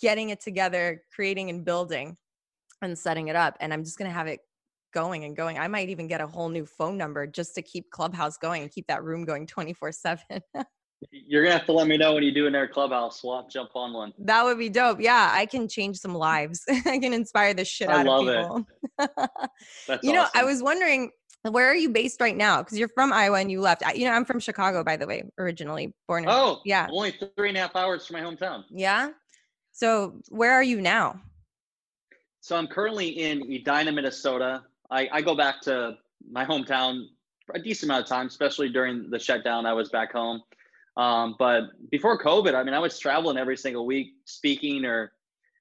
[0.00, 2.16] getting it together, creating and building
[2.82, 3.56] and setting it up.
[3.60, 4.40] And I'm just gonna have it
[4.94, 5.58] going and going.
[5.58, 8.70] I might even get a whole new phone number just to keep Clubhouse going and
[8.70, 10.24] keep that room going 24 7.
[11.10, 13.22] You're gonna have to let me know when you do in their clubhouse.
[13.22, 14.12] We'll to jump on one.
[14.18, 15.00] That would be dope.
[15.00, 16.64] Yeah, I can change some lives.
[16.68, 18.36] I can inspire the shit I out love of it.
[18.36, 18.66] people.
[19.86, 21.10] That's you know, I was wondering,
[21.42, 22.62] where are you based right now?
[22.62, 23.84] Because you're from Iowa and you left.
[23.84, 26.24] I, you know, I'm from Chicago, by the way, originally born.
[26.24, 26.88] and- Oh, yeah.
[26.90, 28.64] Only three and a half hours from my hometown.
[28.70, 29.10] Yeah.
[29.72, 31.20] So where are you now?
[32.40, 34.62] So I'm currently in Edina, Minnesota.
[34.90, 35.96] I, I go back to
[36.30, 37.06] my hometown
[37.46, 39.66] for a decent amount of time, especially during the shutdown.
[39.66, 40.42] I was back home.
[40.96, 45.12] Um, but before COVID, I mean, I was traveling every single week, speaking or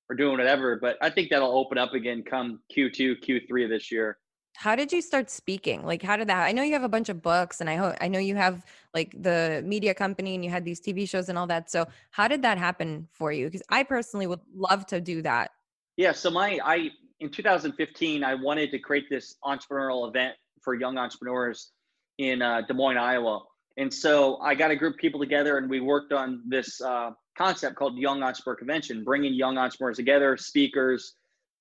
[0.10, 0.78] or doing whatever.
[0.78, 4.18] But I think that'll open up again come Q2, Q3 of this year.
[4.58, 5.86] How did you start speaking?
[5.86, 6.44] Like, how did that?
[6.44, 8.66] I know you have a bunch of books, and I hope I know you have
[8.92, 11.70] like the media company, and you had these TV shows and all that.
[11.70, 13.46] So, how did that happen for you?
[13.46, 15.52] Because I personally would love to do that.
[15.96, 16.12] Yeah.
[16.12, 16.90] So my I
[17.20, 20.34] in 2015, I wanted to create this entrepreneurial event
[20.64, 21.74] for young entrepreneurs
[22.18, 23.44] in uh, Des Moines, Iowa.
[23.78, 27.12] And so I got a group of people together, and we worked on this uh,
[27.38, 31.14] concept called Young Entrepreneur Convention, bringing young entrepreneurs together, speakers,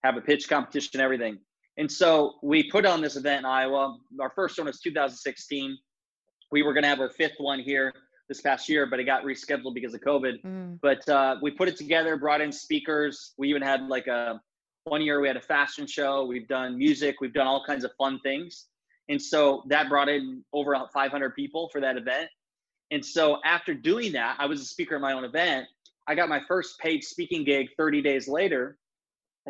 [0.03, 1.39] have a pitch competition, everything.
[1.79, 3.99] And so we put on this event in Iowa.
[4.21, 5.77] Our first one was 2016.
[6.51, 7.93] We were going to have our fifth one here
[8.29, 10.43] this past year, but it got rescheduled because of COVID.
[10.43, 13.35] Mm, But uh, we put it together, brought in speakers.
[13.39, 14.41] We even had like a
[14.85, 16.25] one year we had a fashion show.
[16.25, 17.17] We've done music.
[17.21, 18.67] We've done all kinds of fun things.
[19.09, 22.29] And so that brought in over 500 people for that event.
[22.91, 25.67] And so after doing that, I was a speaker at my own event.
[26.07, 28.79] I got my first paid speaking gig 30 days later.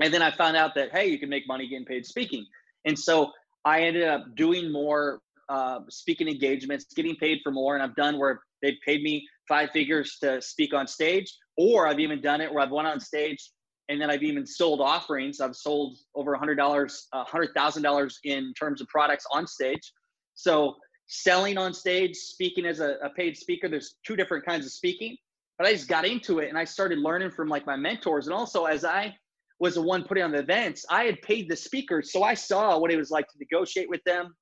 [0.00, 2.46] And then I found out that, hey, you can make money getting paid speaking.
[2.84, 3.32] And so
[3.64, 7.74] I ended up doing more uh, speaking engagements, getting paid for more.
[7.74, 12.00] And I've done where they've paid me five figures to speak on stage, or I've
[12.00, 13.50] even done it where I've went on stage
[13.88, 15.40] and then I've even sold offerings.
[15.40, 19.46] I've sold over a hundred dollars, a hundred thousand dollars in terms of products on
[19.46, 19.92] stage.
[20.34, 20.76] So
[21.06, 25.16] selling on stage, speaking as a, a paid speaker, there's two different kinds of speaking.
[25.56, 28.26] But I just got into it and I started learning from like my mentors.
[28.26, 29.16] And also as I
[29.58, 32.12] was the one putting on the events, I had paid the speakers.
[32.12, 34.34] So I saw what it was like to negotiate with them.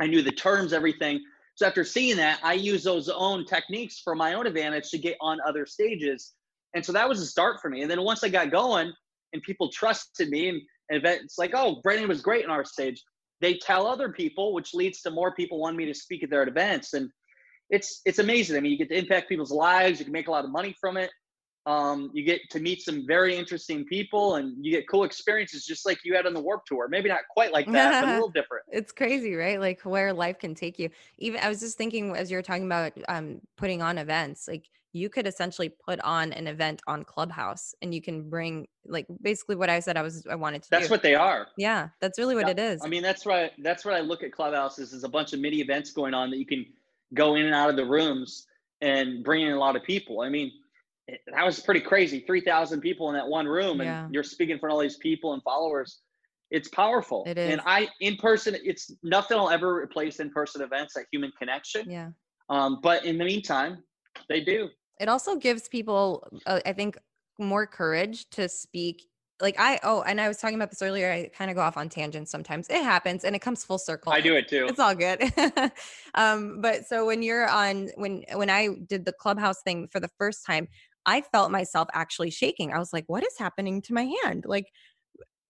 [0.00, 1.20] I knew the terms, everything.
[1.54, 5.16] So after seeing that, I use those own techniques for my own advantage to get
[5.20, 6.34] on other stages.
[6.74, 7.82] And so that was a start for me.
[7.82, 8.92] And then once I got going
[9.32, 13.02] and people trusted me and, and it's like, oh, Brandon was great on our stage.
[13.40, 16.46] They tell other people, which leads to more people wanting me to speak at their
[16.46, 16.94] events.
[16.94, 17.10] And
[17.70, 18.56] it's it's amazing.
[18.56, 20.74] I mean, you get to impact people's lives, you can make a lot of money
[20.80, 21.10] from it.
[21.66, 25.84] Um, you get to meet some very interesting people and you get cool experiences just
[25.84, 26.88] like you had on the warp tour.
[26.88, 28.64] Maybe not quite like that, but a little different.
[28.72, 29.60] It's crazy, right?
[29.60, 30.88] Like where life can take you.
[31.18, 34.64] Even I was just thinking as you were talking about um, putting on events, like
[34.92, 39.56] you could essentially put on an event on Clubhouse and you can bring like basically
[39.56, 40.90] what I said I was I wanted to That's do.
[40.90, 41.48] what they are.
[41.58, 42.80] yeah, that's really what Yeah, it is.
[42.84, 45.40] I mean, that's what that's what I look at Clubhouse is, is a bunch of
[45.40, 46.64] mini events going on that you can
[47.14, 48.46] go in and out of the rooms
[48.80, 50.20] and bring in a lot of people.
[50.20, 50.52] I mean,
[51.08, 52.20] that was pretty crazy.
[52.26, 54.08] Three thousand people in that one room, and Yeah.
[54.10, 56.00] you're speaking for all these people and followers.
[56.50, 57.24] It's powerful.
[57.26, 57.60] It And.
[57.66, 61.90] I in person, it's nothing will ever replace in person events, that human connection.
[61.90, 62.10] yeah.
[62.50, 63.82] Um, but in the meantime,
[64.28, 64.68] they do.
[65.00, 66.98] it also gives people uh, i think
[67.38, 69.04] more courage to speak
[69.40, 71.76] like i oh and i was talking about this earlier i kind of go off
[71.76, 74.66] on tangents sometimes it happens and it comes full circle I do it too.
[74.68, 75.22] it's all good
[76.16, 80.10] um but so when you're on when when i did the clubhouse thing for the
[80.18, 80.66] first time
[81.08, 84.66] i felt myself actually shaking i was like what is happening to my hand like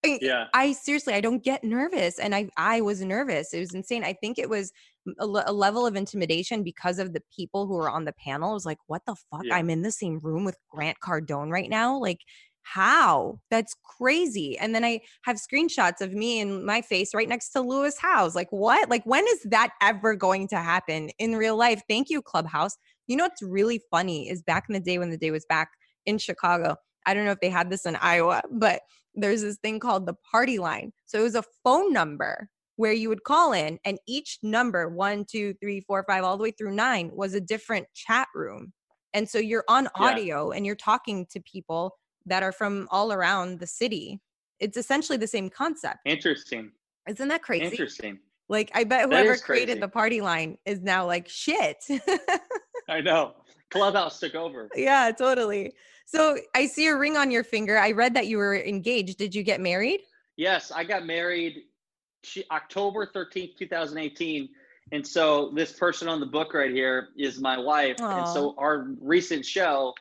[0.05, 0.47] I- Yeah.
[0.55, 3.53] I seriously, I don't get nervous, and I I was nervous.
[3.53, 4.05] It was insane.
[4.05, 4.73] I think it was
[5.19, 8.51] a, level of intimidation because of the people who were on the panel.
[8.51, 9.43] It was like, what the fuck?
[9.45, 9.57] Yeah.
[9.57, 11.99] I'm in the same room with Grant Cardone right now.
[11.99, 12.21] Like,
[12.63, 13.41] how?
[13.51, 14.59] That's crazy.
[14.59, 18.35] And then I have screenshots of me and my face right next to Lewis Howes.
[18.37, 18.89] Like, what?
[18.91, 21.83] Like, when is that ever going to happen in real life?
[21.89, 22.77] Thank you, Clubhouse.
[23.09, 25.71] You know what's really funny is back in the day when the day was back
[26.07, 26.77] in Chicago.
[27.07, 28.83] I don't know if they had this in Iowa, but
[29.15, 30.93] there's this thing called the party line.
[31.07, 35.25] So it was a phone number where you would call in, and each number one,
[35.29, 38.73] two, three, four, five, all the way through nine was a different chat room.
[39.15, 39.91] And so you're on Yeah.
[40.11, 41.97] audio and you're talking to people
[42.27, 44.21] that are from all around the city.
[44.61, 46.01] It's essentially the same concept.
[46.05, 46.71] Interesting.
[47.09, 47.65] Isn't that crazy?
[47.65, 48.21] Interesting.
[48.51, 51.79] Like, I bet whoever created the party line is now like, shit.
[52.89, 53.35] I know.
[53.71, 54.69] Clubhouse took over.
[54.75, 55.75] yeah, totally.
[56.07, 57.77] So I see a ring on your finger.
[57.79, 59.19] I read that you were engaged.
[59.19, 60.01] Did you get married?
[60.37, 61.65] Yes, I got married
[62.51, 64.49] October 13th, 2018.
[64.93, 67.97] And so this person on the book right here is my wife.
[68.01, 69.93] And so our recent show,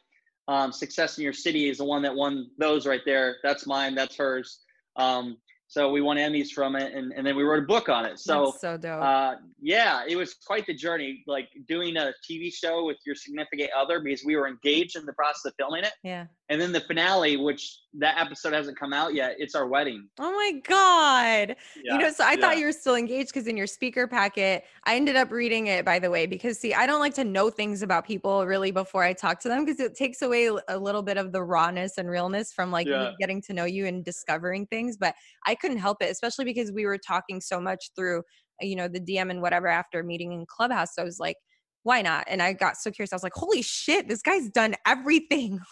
[0.48, 3.38] um, Success in Your City, is the one that won those right there.
[3.44, 4.60] That's mine, that's hers.
[4.96, 8.05] Um, so we won Emmys from it, and, and then we wrote a book on
[8.05, 8.20] it.
[8.20, 9.01] So That's so dope.
[9.01, 13.70] uh, yeah, it was quite the journey, like doing a TV show with your significant
[13.78, 15.93] other because we were engaged in the process of filming it.
[16.03, 16.26] yeah.
[16.50, 20.08] And then the finale, which that episode hasn't come out yet, it's our wedding.
[20.18, 21.56] Oh my God.
[21.84, 24.64] Yeah, you know, so I thought you were still engaged because in your speaker packet,
[24.86, 27.50] I ended up reading it, by the way, because see, I don't like to know
[27.50, 31.04] things about people really before I talk to them because it takes away a little
[31.04, 33.12] bit of the rawness and realness from like Yeah.
[33.20, 34.95] getting to know you and discovering things.
[34.95, 38.24] But I couldn't help it, especially because we were talking so much through,
[38.62, 40.95] you know, the DM and whatever after meeting in Clubhouse.
[40.95, 41.36] So I was like,
[41.84, 42.26] why not?
[42.28, 43.12] And I got so curious.
[43.12, 45.60] I was like, holy shit, this guy's done everything.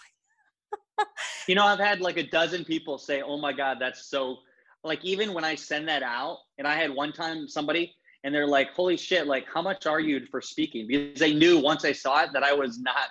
[1.47, 4.37] You know, I've had like a dozen people say, "Oh my God, that's so."
[4.83, 7.93] Like even when I send that out, and I had one time somebody,
[8.23, 9.27] and they're like, "Holy shit!
[9.27, 12.43] Like, how much are you for speaking?" Because they knew once I saw it that
[12.43, 13.09] I was not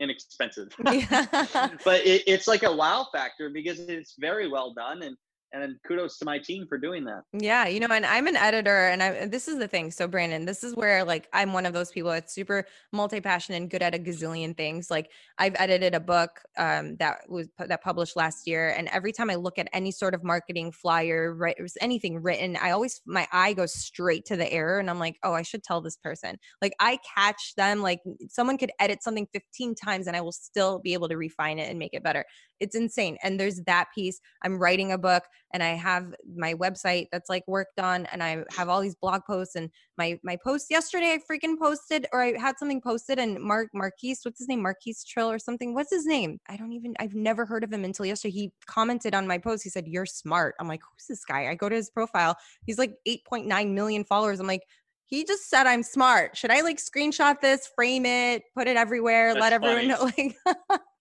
[0.00, 0.68] inexpensive.
[0.82, 5.16] but it, it's like a wow factor because it's very well done, and
[5.54, 7.22] and kudos to my team for doing that.
[7.32, 9.90] Yeah, you know, and I'm an editor, and I this is the thing.
[9.90, 13.70] So, Brandon, this is where like I'm one of those people that's super multi-passionate and
[13.70, 14.90] good at a gazillion things.
[14.90, 19.30] Like I've edited a book um, that was that published last year, and every time
[19.30, 23.52] I look at any sort of marketing flyer, right, anything written, I always my eye
[23.52, 26.36] goes straight to the error, and I'm like, oh, I should tell this person.
[26.60, 27.80] Like I catch them.
[27.80, 31.58] Like someone could edit something 15 times, and I will still be able to refine
[31.58, 32.24] it and make it better.
[32.60, 33.18] It's insane.
[33.22, 34.20] And there's that piece.
[34.42, 35.24] I'm writing a book
[35.54, 39.22] and I have my website that's like worked on and I have all these blog
[39.24, 43.40] posts and my my post yesterday I freaking posted or I had something posted and
[43.40, 44.60] Mark Marquise what's his name?
[44.60, 45.72] Marquise Trill or something?
[45.72, 46.40] What's his name?
[46.48, 48.32] I don't even I've never heard of him until yesterday.
[48.32, 49.62] He commented on my post.
[49.62, 50.56] He said you're smart.
[50.58, 51.48] I'm like who's this guy?
[51.48, 52.36] I go to his profile.
[52.66, 54.40] He's like 8.9 million followers.
[54.40, 54.64] I'm like
[55.06, 56.36] he just said I'm smart.
[56.36, 60.34] Should I like screenshot this frame it put it everywhere let everyone funny.
[60.44, 60.54] know?
[60.58, 60.80] Like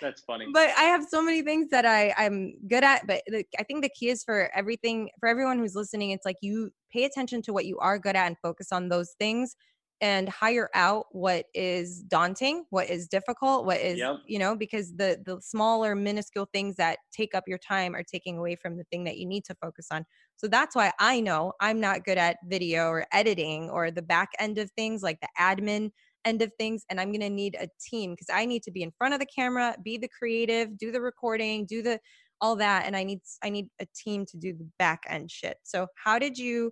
[0.00, 0.52] That's funny.
[0.52, 3.06] but I have so many things that I I'm good at.
[3.06, 6.10] But the, I think the key is for everything for everyone who's listening.
[6.10, 9.14] It's like you pay attention to what you are good at and focus on those
[9.18, 9.56] things,
[10.00, 14.16] and hire out what is daunting, what is difficult, what is Yep.
[14.26, 18.38] you know because the the smaller minuscule things that take up your time are taking
[18.38, 20.04] away from the thing that you need to focus on.
[20.36, 24.30] So that's why I know I'm not good at video or editing or the back
[24.38, 25.90] end of things like the admin
[26.24, 28.82] end of things and i'm going to need a team because i need to be
[28.82, 31.98] in front of the camera be the creative do the recording do the
[32.40, 35.58] all that and i need i need a team to do the back end shit
[35.62, 36.70] so how did you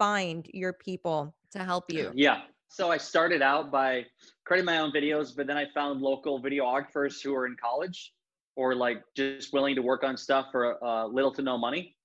[0.00, 2.42] find your people to help you Yeah.
[2.68, 4.06] so I started out by
[4.44, 8.12] creating my own videos, but then I found local videographers who are in college
[8.56, 11.96] or like just willing to work on stuff for uh, little to no money.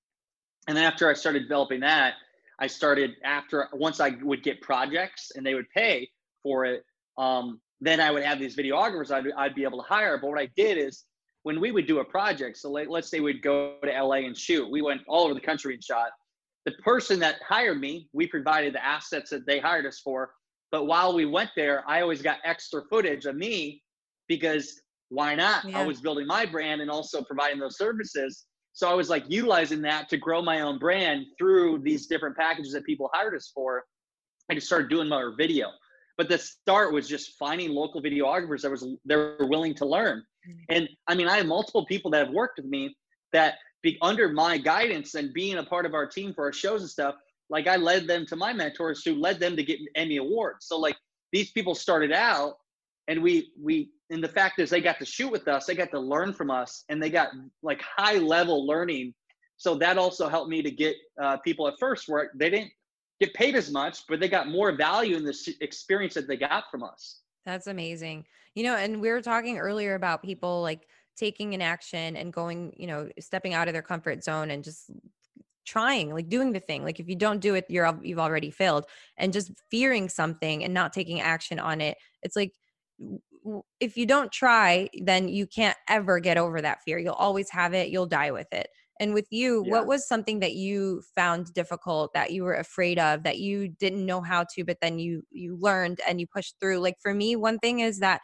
[0.68, 2.14] And then after I started developing that,
[2.60, 6.10] I started after once I would get projects and they would pay
[6.46, 6.84] for it.
[7.18, 10.20] Um, then I would have these videographers I'd, I'd be able to hire.
[10.20, 11.06] But what I did is
[11.42, 14.38] when we would do a project, so like, let's say we'd go to LA and
[14.38, 16.12] shoot, we went all over the country and shot.
[16.66, 20.32] The person that hired me, we provided the assets that they hired us for.
[20.72, 23.82] But while we went there, I always got extra footage of me
[24.28, 25.66] because why not?
[25.66, 25.80] Yeah.
[25.80, 28.46] I was building my brand and also providing those services.
[28.74, 32.74] So I was like utilizing that to grow my own brand through these different packages
[32.74, 33.84] that people hired us for.
[34.50, 35.70] I just started doing more video.
[36.18, 40.24] But the start was just finding local videographers that was they were willing to learn.
[40.48, 40.56] Mm.
[40.70, 42.96] And I mean, I have multiple people that have worked with me
[43.34, 46.82] that be under my guidance and being a part of our team for our shows
[46.82, 47.16] and stuff.
[47.50, 50.68] Like I led them to my mentors who led them to get Emmy awards.
[50.68, 50.96] So like
[51.32, 52.56] these people started out
[53.08, 55.92] and we we and the fact is they got to shoot with us they got
[55.92, 57.30] to learn from us and they got
[57.64, 59.14] like high level learning
[59.58, 62.72] so that also helped me to get uh, people at first where they didn't
[63.20, 66.66] get paid as much but they got more value in the experience that they got
[66.70, 67.22] from us.
[67.46, 68.26] That's amazing.
[68.56, 70.88] You know and we were talking earlier about people like
[71.18, 74.90] taking an action and going you know stepping out of their comfort zone and just
[75.66, 76.84] trying like doing the thing.
[76.84, 78.86] Like if you don't do it you're you've already failed.
[79.18, 82.54] And just fearing something and not taking action on it it's like
[83.80, 86.98] if you don't try, then you can't ever get over that fear.
[86.98, 88.68] You'll always have it, you'll die with it.
[89.00, 89.72] And with you, yeah.
[89.72, 94.06] what was something that you found difficult that you were afraid of that you didn't
[94.06, 96.80] know how to but then you you learned and you pushed through?
[96.80, 98.22] Like for me, one thing is that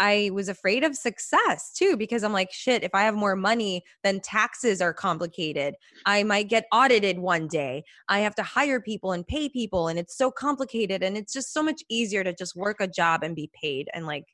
[0.00, 3.82] I was afraid of success too because I'm like, shit, if I have more money,
[4.02, 5.74] then taxes are complicated.
[6.06, 7.84] I might get audited one day.
[8.08, 11.02] I have to hire people and pay people, and it's so complicated.
[11.02, 13.90] And it's just so much easier to just work a job and be paid.
[13.92, 14.24] And like,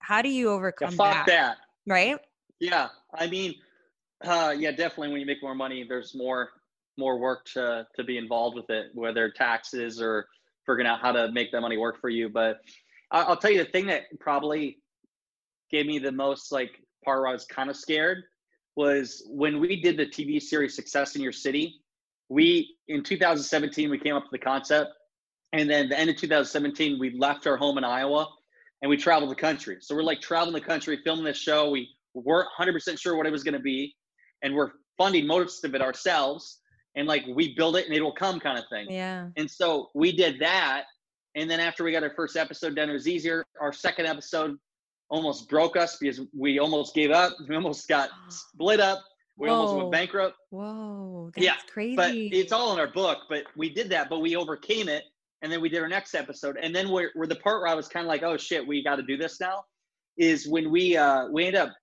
[0.00, 1.26] how do you overcome yeah, fuck that?
[1.26, 1.56] that?
[1.86, 2.18] Right?
[2.58, 2.88] Yeah.
[3.14, 3.54] I mean,
[4.24, 6.50] uh, yeah, definitely when you make more money, there's more
[6.96, 10.26] more work to to be involved with it, whether taxes or
[10.66, 12.28] figuring out how to make that money work for you.
[12.28, 12.58] But
[13.10, 14.78] I'll tell you the thing that probably
[15.70, 18.24] gave me the most like part where I was kind of scared
[18.76, 21.80] was when we did the TV series Success in Your City.
[22.28, 24.90] We in 2017 we came up with the concept,
[25.52, 28.28] and then the end of 2017 we left our home in Iowa
[28.82, 29.78] and we traveled the country.
[29.80, 31.70] So we're like traveling the country, filming this show.
[31.70, 33.94] We weren't 100% sure what it was going to be,
[34.42, 36.60] and we're funding most of it ourselves.
[36.96, 38.90] And like we build it and it will come kind of thing.
[38.90, 39.28] Yeah.
[39.36, 40.84] And so we did that.
[41.36, 43.44] And then after we got our first episode done, it was easier.
[43.60, 44.56] Our second episode
[45.10, 47.36] almost broke us because we almost gave up.
[47.48, 49.04] We almost got split up.
[49.36, 49.54] We Whoa.
[49.54, 50.36] almost went bankrupt.
[50.50, 51.94] Whoa, that's yeah, crazy.
[51.94, 53.18] But it's all in our book.
[53.28, 55.04] But we did that, but we overcame it.
[55.42, 56.58] And then we did our next episode.
[56.60, 58.82] And then we're, we're the part where I was kind of like, oh shit, we
[58.82, 59.62] got to do this now.
[60.16, 61.76] Is when we uh we ended up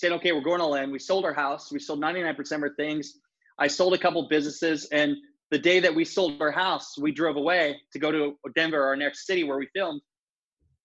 [0.00, 0.90] saying, okay, we're going all in.
[0.90, 1.70] We sold our house.
[1.70, 3.14] We sold 99% of our things.
[3.58, 5.16] I sold a couple businesses, and
[5.50, 8.96] the day that we sold our house, we drove away to go to Denver, our
[8.96, 10.00] next city where we filmed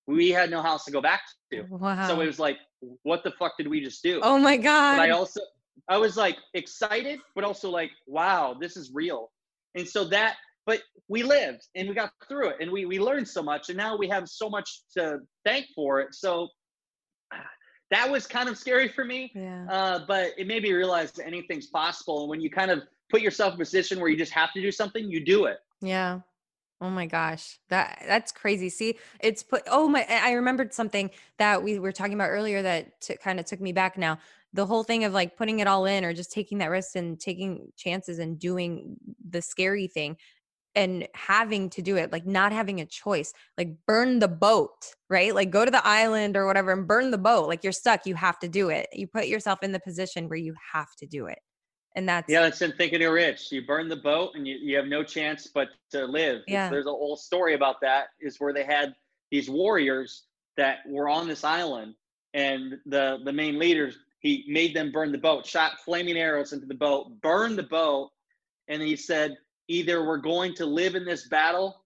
[0.07, 1.63] we had no house to go back to.
[1.63, 2.07] Wow.
[2.07, 2.57] So it was like,
[3.03, 4.19] what the fuck did we just do?
[4.21, 4.97] Oh my God.
[4.97, 5.41] But I also,
[5.89, 9.31] I was like excited, but also like, wow, this is real.
[9.75, 10.35] And so that,
[10.65, 13.77] but we lived and we got through it and we, we learned so much and
[13.77, 16.13] now we have so much to thank for it.
[16.13, 16.49] So
[17.91, 19.31] that was kind of scary for me.
[19.35, 19.65] Yeah.
[19.69, 22.21] Uh, but it made me realize that anything's possible.
[22.21, 24.61] And when you kind of put yourself in a position where you just have to
[24.61, 25.57] do something, you do it.
[25.81, 26.21] Yeah.
[26.81, 27.59] Oh my gosh.
[27.69, 28.69] That that's crazy.
[28.69, 32.99] See, it's put oh my I remembered something that we were talking about earlier that
[33.01, 34.19] t- kind of took me back now.
[34.53, 37.19] The whole thing of like putting it all in or just taking that risk and
[37.19, 38.97] taking chances and doing
[39.29, 40.17] the scary thing
[40.75, 45.33] and having to do it, like not having a choice, like burn the boat, right?
[45.33, 47.47] Like go to the island or whatever and burn the boat.
[47.47, 48.87] Like you're stuck, you have to do it.
[48.93, 51.39] You put yourself in the position where you have to do it
[51.95, 54.57] and that's yeah that's in Think and Grow Rich you burn the boat and you,
[54.61, 56.69] you have no chance but to live yeah.
[56.69, 58.93] there's a whole story about that is where they had
[59.31, 60.23] these warriors
[60.57, 61.95] that were on this island
[62.33, 66.65] and the the main leaders he made them burn the boat shot flaming arrows into
[66.65, 68.09] the boat burned the boat
[68.67, 69.37] and he said
[69.67, 71.83] either we're going to live in this battle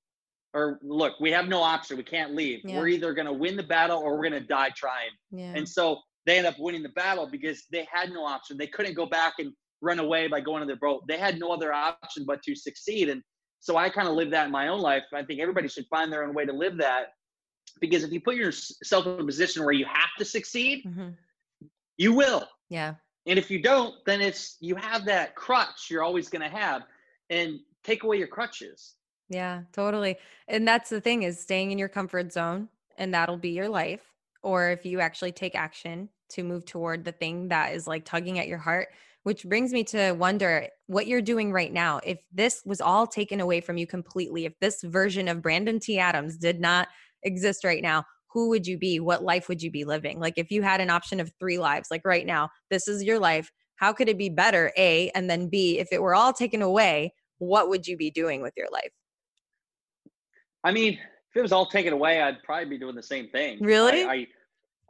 [0.53, 2.77] or look we have no option we can't leave yeah.
[2.77, 5.53] we're either going to win the battle or we're going to die trying yeah.
[5.55, 8.95] and so they end up winning the battle because they had no option they couldn't
[8.95, 11.07] go back and run away by going to their boat.
[11.07, 13.09] They had no other option but to succeed.
[13.09, 13.21] And
[13.59, 15.03] so I kind of live that in my own life.
[15.13, 17.13] I think everybody should find their own way to live that
[17.79, 21.09] because if you put yourself in a position where you have to succeed, mm-hmm.
[21.97, 22.47] you will.
[22.69, 22.95] Yeah.
[23.25, 26.83] And if you don't, then it's you have that crutch you're always going to have
[27.29, 27.59] and
[27.89, 28.95] take away your crutches.
[29.29, 30.17] Yeah, totally.
[30.47, 34.01] And that's the thing is staying in your comfort zone and that'll be your life.
[34.41, 38.39] Or if you actually take action to move toward the thing that is like tugging
[38.39, 38.89] at your heart,
[39.23, 41.99] which brings me to wonder what you're doing right now.
[42.05, 45.99] If this was all taken away from you completely, if this version of Brandon T.
[45.99, 46.87] Adams did not
[47.23, 48.99] exist right now, who would you be?
[48.99, 50.19] What life would you be living?
[50.19, 53.19] Like if you had an option of three lives, like right now, this is your
[53.19, 53.51] life.
[53.75, 54.71] How could it be better?
[54.77, 58.41] A, and then B, if it were all taken away, what would you be doing
[58.41, 58.91] with your life?
[60.63, 63.57] I mean, if it was all taken away, I'd probably be doing the same thing.
[63.61, 64.03] Really?
[64.03, 64.27] I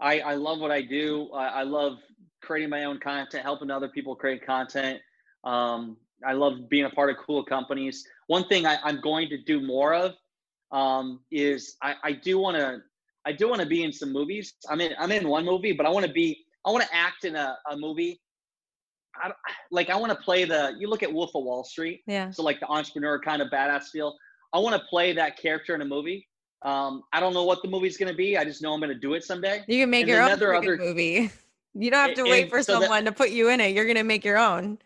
[0.02, 1.30] I, I, love what I do.
[1.34, 1.98] I, I, love
[2.42, 5.00] creating my own content, helping other people create content.
[5.44, 8.06] Um, I love being a part of cool companies.
[8.28, 10.14] One thing I, am going to do more of
[10.72, 12.82] um, is I, I do want to
[13.26, 14.54] I do want to be in some movies.
[14.70, 17.26] I'm in I'm in one movie, but I want to be I want to act
[17.26, 18.22] in a, a movie.
[19.22, 19.32] I,
[19.72, 22.04] like I want to play the you look at Wolf of Wall Street.
[22.08, 22.32] Yeah.
[22.32, 24.18] So like the entrepreneur kind of badass feel.
[24.54, 26.28] I want to play that character in a movie.
[26.64, 28.38] Um, I don't know what the movie's going to be.
[28.38, 29.64] I just know I'm going to do it someday.
[29.68, 31.32] You can make and your own other, movie.
[31.76, 33.76] You don't have to wait for so someone that, to put you in it.
[33.76, 34.80] You're going to make your own.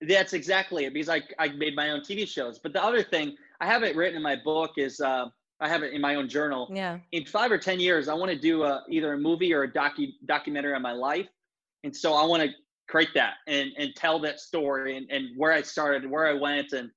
[0.00, 2.60] That's exactly it because I, I made my own TV shows.
[2.60, 5.26] But the other thing, I have it written in my book, is uh,
[5.60, 6.70] I have it in my own journal.
[6.72, 6.98] Yeah.
[7.12, 9.70] In five or 10 years, I want to do a, either a movie or a
[9.70, 11.26] docu, documentary on my life.
[11.82, 12.50] And so I want to
[12.88, 16.72] create that and, and tell that story and, and where I started, where I went,
[16.72, 16.90] and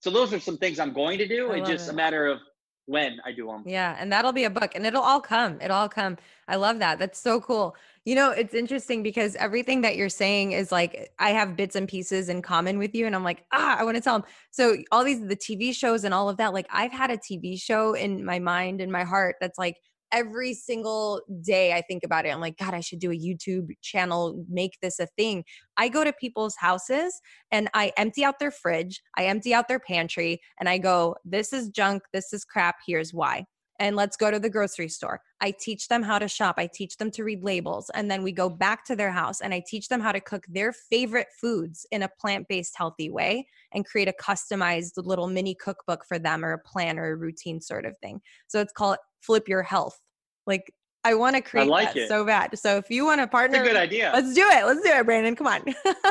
[0.00, 1.50] so those are some things I'm going to do.
[1.52, 1.92] It's just it.
[1.92, 2.38] a matter of
[2.86, 3.64] when I do them.
[3.66, 5.60] Yeah, and that'll be a book and it'll all come.
[5.60, 6.16] It'll all come.
[6.48, 6.98] I love that.
[6.98, 7.74] That's so cool.
[8.04, 11.88] You know, it's interesting because everything that you're saying is like I have bits and
[11.88, 14.76] pieces in common with you and I'm like, "Ah, I want to tell them." So
[14.92, 17.94] all these the TV shows and all of that, like I've had a TV show
[17.94, 19.78] in my mind and my heart that's like
[20.16, 22.30] every single day I think about it.
[22.30, 25.44] I'm like, God, I should do a YouTube channel, make this a thing.
[25.76, 29.80] I go to people's houses and I empty out their fridge, I empty out their
[29.80, 33.46] pantry, and I go, This is junk, this is crap, here's why
[33.78, 35.20] and let's go to the grocery store.
[35.40, 36.56] I teach them how to shop.
[36.58, 37.90] I teach them to read labels.
[37.94, 40.44] And then we go back to their house and I teach them how to cook
[40.48, 45.54] their favorite foods in a plant based, healthy way and create a customized little mini
[45.54, 48.20] cookbook for them or a plan or a routine sort of thing.
[48.48, 49.98] So it's called Flip Your Health.
[50.46, 50.72] Like
[51.06, 52.08] I want to create like that it.
[52.08, 52.58] so bad.
[52.58, 54.10] So if you want to partner, That's a good idea.
[54.12, 54.66] Let's do it.
[54.66, 55.36] Let's do it, Brandon.
[55.36, 55.62] Come on.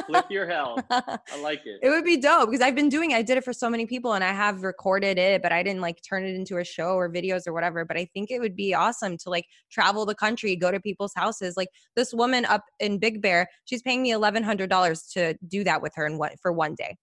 [0.06, 0.80] Flip your hell.
[0.90, 1.82] I like it.
[1.84, 3.12] It would be dope because I've been doing.
[3.12, 3.16] It.
[3.16, 5.82] I did it for so many people, and I have recorded it, but I didn't
[5.82, 7.84] like turn it into a show or videos or whatever.
[7.84, 11.12] But I think it would be awesome to like travel the country, go to people's
[11.14, 11.58] houses.
[11.58, 11.68] Like
[11.98, 15.82] this woman up in Big Bear, she's paying me eleven hundred dollars to do that
[15.82, 16.96] with her in what for one day.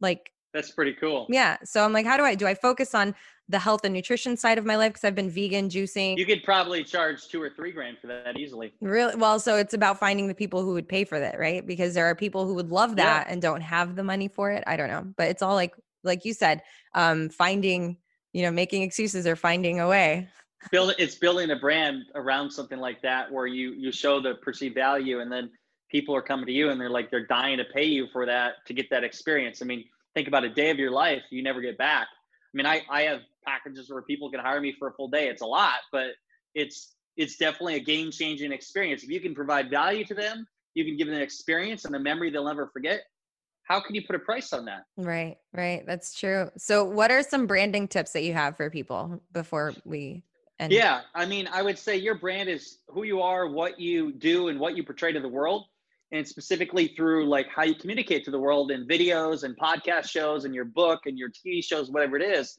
[0.00, 1.26] Like that's pretty cool.
[1.28, 1.56] Yeah.
[1.64, 3.14] So I'm like, how do I do I focus on
[3.50, 6.16] the health and nutrition side of my life because I've been vegan, juicing.
[6.16, 8.72] You could probably charge two or three grand for that easily.
[8.80, 9.16] Really?
[9.16, 11.66] Well, so it's about finding the people who would pay for that, right?
[11.66, 13.32] Because there are people who would love that yeah.
[13.32, 14.62] and don't have the money for it.
[14.68, 15.74] I don't know, but it's all like,
[16.04, 16.62] like you said,
[16.94, 17.96] um, finding,
[18.32, 20.28] you know, making excuses or finding a way.
[20.70, 24.76] Build it's building a brand around something like that where you you show the perceived
[24.76, 25.50] value and then
[25.90, 28.64] people are coming to you and they're like they're dying to pay you for that
[28.66, 29.60] to get that experience.
[29.60, 29.84] I mean,
[30.14, 32.08] think about a day of your life you never get back.
[32.52, 35.28] I mean, I, I have packages where people can hire me for a full day.
[35.28, 36.08] It's a lot, but
[36.54, 39.02] it's it's definitely a game changing experience.
[39.02, 41.98] If you can provide value to them, you can give them an experience and a
[41.98, 43.02] memory they'll never forget.
[43.64, 44.84] How can you put a price on that?
[44.96, 45.84] Right, right.
[45.86, 46.50] That's true.
[46.56, 50.24] So, what are some branding tips that you have for people before we
[50.58, 50.72] end?
[50.72, 54.48] Yeah, I mean, I would say your brand is who you are, what you do,
[54.48, 55.66] and what you portray to the world
[56.12, 60.44] and specifically through like how you communicate to the world in videos and podcast shows
[60.44, 62.58] and your book and your TV shows, whatever it is.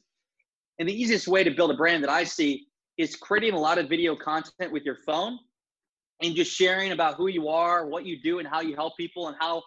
[0.78, 2.66] And the easiest way to build a brand that I see
[2.98, 5.38] is creating a lot of video content with your phone
[6.22, 9.28] and just sharing about who you are, what you do, and how you help people
[9.28, 9.62] and how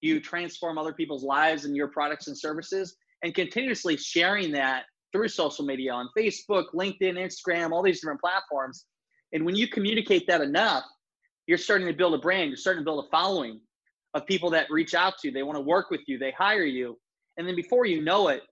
[0.00, 5.28] you transform other people's lives and your products and services, and continuously sharing that through
[5.28, 8.84] social media on Facebook, LinkedIn, Instagram, all these different platforms.
[9.32, 10.84] And when you communicate that enough,
[11.46, 13.60] you're starting to build a brand, you're starting to build a following
[14.14, 16.64] of people that reach out to you, they want to work with you, they hire
[16.64, 16.98] you.
[17.36, 18.42] And then before you know it,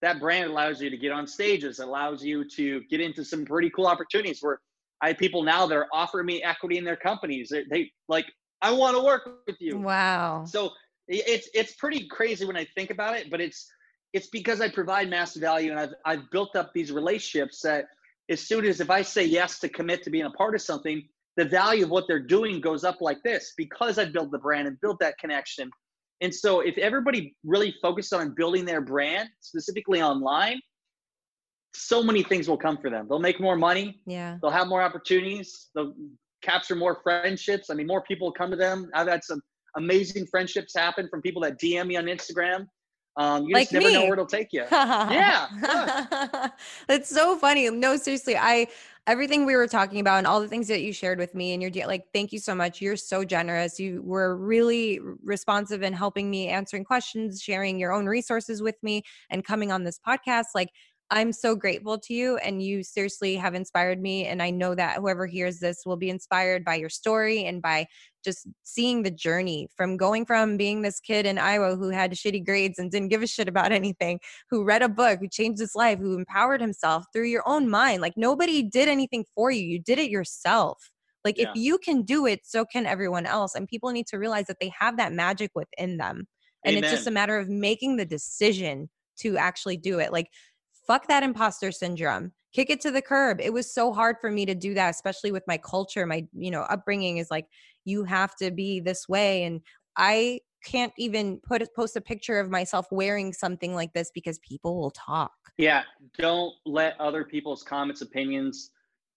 [0.00, 3.68] that brand allows you to get on stages, allows you to get into some pretty
[3.70, 4.60] cool opportunities where
[5.02, 7.48] I have people now that are offering me equity in their companies.
[7.50, 8.26] They, they like,
[8.62, 9.78] I want to work with you.
[9.78, 10.44] Wow.
[10.44, 10.70] So
[11.08, 13.66] it's it's pretty crazy when I think about it, but it's
[14.12, 17.86] it's because I provide massive value and I've I've built up these relationships that
[18.28, 21.08] as soon as if I say yes to commit to being a part of something,
[21.38, 24.66] the value of what they're doing goes up like this because I built the brand
[24.66, 25.70] and built that connection.
[26.20, 30.60] And so if everybody really focused on building their brand, specifically online,
[31.74, 33.06] so many things will come for them.
[33.08, 34.00] They'll make more money.
[34.04, 34.36] Yeah.
[34.42, 35.68] They'll have more opportunities.
[35.76, 35.94] They'll
[36.42, 37.70] capture more friendships.
[37.70, 38.90] I mean, more people come to them.
[38.92, 39.40] I've had some
[39.76, 42.66] amazing friendships happen from people that DM me on Instagram.
[43.18, 44.04] Um, you Like just never know me.
[44.04, 44.64] where it'll take you.
[44.70, 46.48] yeah.
[46.88, 47.68] That's so funny.
[47.70, 48.68] No, seriously, I
[49.08, 51.62] everything we were talking about and all the things that you shared with me and
[51.62, 52.80] you're de- like thank you so much.
[52.80, 53.80] You're so generous.
[53.80, 59.02] You were really responsive in helping me answering questions, sharing your own resources with me
[59.30, 60.46] and coming on this podcast.
[60.54, 60.70] Like
[61.10, 64.96] I'm so grateful to you and you seriously have inspired me and I know that
[64.98, 67.86] whoever hears this will be inspired by your story and by
[68.24, 72.44] just seeing the journey from going from being this kid in Iowa who had shitty
[72.44, 75.74] grades and didn't give a shit about anything who read a book, who changed his
[75.74, 78.02] life, who empowered himself through your own mind.
[78.02, 79.62] Like nobody did anything for you.
[79.62, 80.90] You did it yourself.
[81.24, 81.50] Like Yeah.
[81.50, 83.54] if you can do it, so can everyone else.
[83.54, 86.26] And people need to realize that they have that magic within them.
[86.64, 88.90] And it's just a matter of making the decision
[89.20, 90.12] to actually do it.
[90.12, 90.28] Like
[90.88, 92.32] fuck that imposter syndrome.
[92.52, 93.40] Kick it to the curb.
[93.40, 96.06] It was so hard for me to do that, especially with my culture.
[96.06, 97.46] My, you know, upbringing is like
[97.84, 99.60] you have to be this way and
[99.96, 104.80] I can't even put post a picture of myself wearing something like this because people
[104.80, 105.32] will talk.
[105.58, 105.82] Yeah,
[106.18, 108.70] don't let other people's comments, opinions,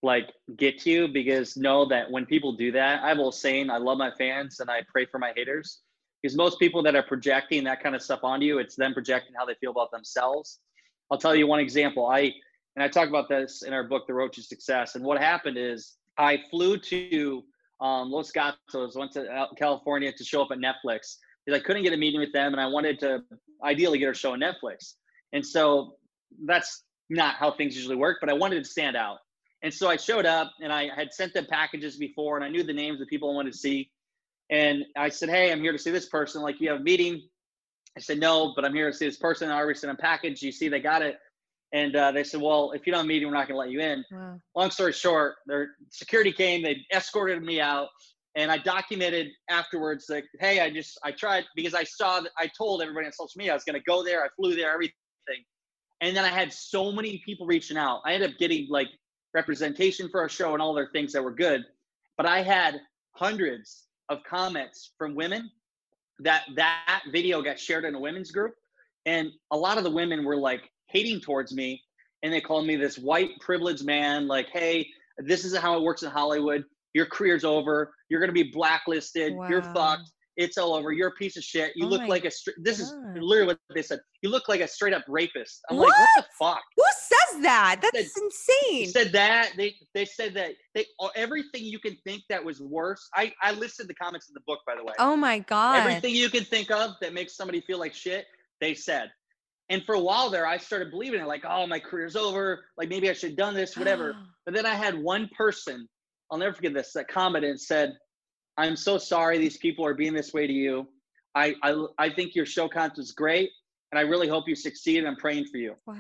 [0.04, 3.70] like get to you because know that when people do that, I have a saying,
[3.70, 5.82] I love my fans and I pray for my haters.
[6.22, 9.34] Because most people that are projecting that kind of stuff onto you, it's them projecting
[9.38, 10.60] how they feel about themselves.
[11.12, 12.08] I'll tell you one example.
[12.08, 12.34] I
[12.76, 14.96] and I talk about this in our book, The Road to Success.
[14.96, 17.44] And what happened is I flew to
[17.82, 21.92] um, Los Gatos, went to California to show up at Netflix because I couldn't get
[21.92, 23.20] a meeting with them, and I wanted to
[23.64, 24.94] ideally get a show on Netflix.
[25.34, 25.96] And so
[26.46, 29.18] that's not how things usually work, but I wanted to stand out.
[29.64, 32.64] And so I showed up and I had sent them packages before and I knew
[32.64, 33.92] the names of people I wanted to see.
[34.50, 36.42] And I said, Hey, I'm here to see this person.
[36.42, 37.22] Like, you have a meeting?
[37.98, 39.50] I said, No, but I'm here to see this person.
[39.50, 40.42] I already sent a package.
[40.42, 41.18] You see, they got it.
[41.74, 43.72] And uh, they said, Well, if you don't a meeting, we're not going to let
[43.72, 44.04] you in.
[44.12, 44.40] Wow.
[44.56, 47.88] Long story short, their security came, they escorted me out.
[48.36, 52.50] And I documented afterwards, that, hey, I just, I tried because I saw that I
[52.58, 54.24] told everybody on social media I was going to go there.
[54.24, 54.94] I flew there, everything.
[56.00, 58.02] And then I had so many people reaching out.
[58.06, 58.88] I ended up getting like
[59.34, 61.64] representation for our show and all their things that were good.
[62.18, 62.80] But I had
[63.12, 65.50] hundreds of comments from women
[66.20, 68.54] that that video got shared in a women's group.
[69.06, 71.82] And a lot of the women were like hating towards me.
[72.24, 74.88] And they called me this white privileged man, like, hey,
[75.18, 76.64] this isn't how it works in Hollywood.
[76.94, 77.94] Your career's over.
[78.10, 79.34] You're going to be blacklisted.
[79.50, 80.12] You're fucked.
[80.42, 80.92] It's all over.
[80.92, 81.74] You're a piece of shit.
[81.76, 82.32] You Oh look like a.
[82.32, 84.00] Str- this is literally what they said.
[84.22, 85.62] You look like a straight up rapist.
[85.70, 86.62] I'm like, what the fuck?
[86.78, 87.80] Who says that?
[87.82, 88.12] That's insane.
[88.18, 88.88] They insane.
[88.88, 90.86] said that they they said that they
[91.16, 93.08] everything you can think that was worse.
[93.16, 94.94] I I listed the comments in the book by the way.
[95.00, 95.78] oh my god.
[95.80, 98.26] Everything you can think of that makes somebody feel like shit,
[98.60, 99.12] they said.
[99.70, 102.66] And for a while there, I started believing it, like, oh, my career's over.
[102.78, 104.16] Like maybe I should have done this, whatever.
[104.46, 105.88] But then I had one person,
[106.32, 107.94] I'll never forget this, that commented and said,
[108.58, 110.88] I'm so sorry these people are being this way to you.
[111.36, 113.50] I I, I think your show content is great,
[113.92, 115.00] and I really hope you succeed.
[115.00, 115.96] And I'm praying for you wow.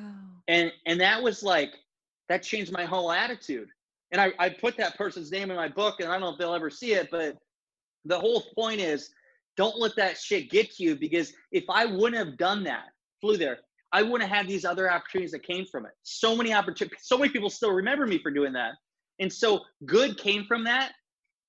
[0.47, 1.73] and and that was like
[2.29, 3.67] that changed my whole attitude
[4.11, 6.37] and I, I put that person's name in my book and i don't know if
[6.37, 7.37] they'll ever see it but
[8.05, 9.09] the whole point is
[9.57, 12.85] don't let that shit get to you because if i wouldn't have done that
[13.19, 13.59] flew there
[13.91, 17.17] i wouldn't have had these other opportunities that came from it so many opportunities so
[17.17, 18.73] many people still remember me for doing that
[19.19, 20.93] and so good came from that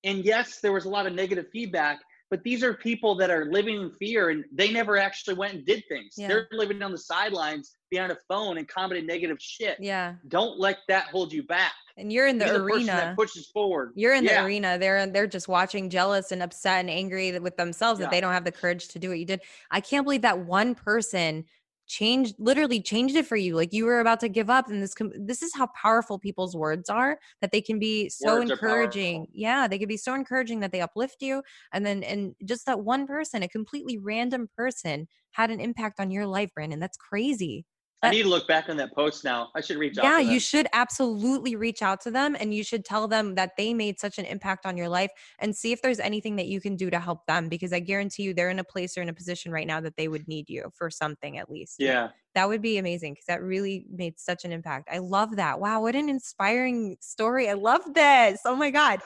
[0.03, 1.99] and yes there was a lot of negative feedback
[2.29, 5.65] but these are people that are living in fear and they never actually went and
[5.65, 6.27] did things Yeah.
[6.27, 10.15] they're living on the sidelines behind a phone and commenting negative shit Yeah.
[10.27, 12.85] don't let that hold you back And you're in the person arena.
[12.85, 14.77] that pushes forward You're in the arena.
[14.79, 18.45] They're they're just watching, jealous and upset and angry with themselves that they don't have
[18.45, 19.41] the courage to do what you did.
[19.69, 21.45] I can't believe that one person
[21.87, 24.93] changed literally changed it for you like you were about to give up and this
[24.93, 29.27] com- this is how powerful people's words are that they can be so Words encouraging
[29.33, 31.43] yeah they can be so encouraging that they uplift you
[31.73, 36.09] and then and just that one person a completely random person had an impact on
[36.09, 37.65] your life brandon that's crazy
[38.03, 39.49] i need to look back on that post now.
[39.55, 42.85] I should reach out yeah you should absolutely reach out to them and you should
[42.85, 45.99] tell them that they made such an impact on your life and see if there's
[45.99, 48.63] anything that you can do to help them because i guarantee you they're in a
[48.63, 51.49] place or in a position right now that they would need you for something at
[51.49, 51.75] least.
[51.79, 54.89] Yeah that would be amazing because that really made such an impact.
[54.91, 55.59] I love that.
[55.59, 57.49] Wow what an inspiring story.
[57.49, 58.41] I love this.
[58.45, 58.99] Oh my god.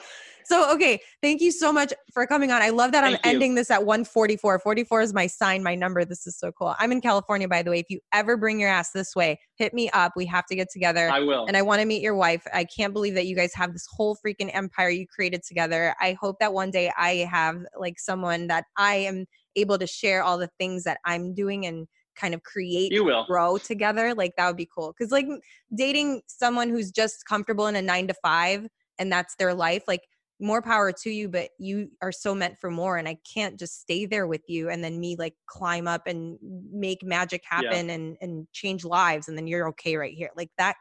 [0.44, 2.62] So okay thank you so much for coming on.
[2.62, 3.34] I love that Thank i'm you.
[3.34, 6.04] ending this at 144 44 is my sign my number.
[6.04, 6.74] This is so cool.
[6.78, 7.80] I'm in california by the way.
[7.80, 10.12] If you ever bring your ass this way hit me up.
[10.16, 11.44] We have to get together i will.
[11.46, 12.46] and I want to meet your wife.
[12.54, 15.94] I can't believe that you guys have this whole freaking empire you created together.
[16.00, 19.26] I hope that one day I have like someone that I am
[19.56, 21.86] able to share all the things that I'm doing and
[22.18, 24.14] kind of create you will grow together.
[24.14, 24.92] Like that would be cool.
[24.92, 25.26] Cause like
[25.74, 28.66] dating someone who's just comfortable in a nine to five
[28.98, 30.02] and that's their life, like
[30.40, 32.96] more power to you, but you are so meant for more.
[32.96, 36.38] And I can't just stay there with you and then me like climb up and
[36.42, 37.94] make magic happen yeah.
[37.94, 39.28] and, and change lives.
[39.28, 40.30] And then you're okay right here.
[40.36, 40.76] Like that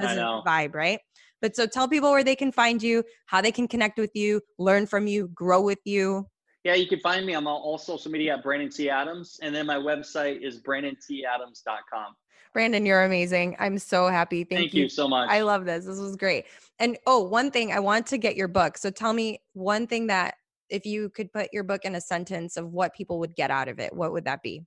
[0.00, 1.00] doesn't vibe, right?
[1.42, 4.40] But so tell people where they can find you, how they can connect with you,
[4.58, 6.26] learn from you, grow with you.
[6.64, 8.90] Yeah, you can find me on all social media at Brandon T.
[8.90, 9.38] Adams.
[9.42, 12.14] And then my website is brandonTadams.com.
[12.52, 13.56] Brandon, you're amazing.
[13.58, 14.44] I'm so happy.
[14.44, 14.82] Thank, Thank you.
[14.84, 15.30] you so much.
[15.30, 15.86] I love this.
[15.86, 16.46] This was great.
[16.78, 18.76] And oh, one thing I want to get your book.
[18.76, 20.34] So tell me one thing that
[20.68, 23.68] if you could put your book in a sentence of what people would get out
[23.68, 24.64] of it, what would that be?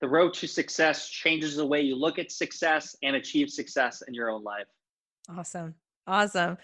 [0.00, 4.14] The road to success changes the way you look at success and achieve success in
[4.14, 4.66] your own life.
[5.28, 5.74] Awesome.
[6.06, 6.58] Awesome.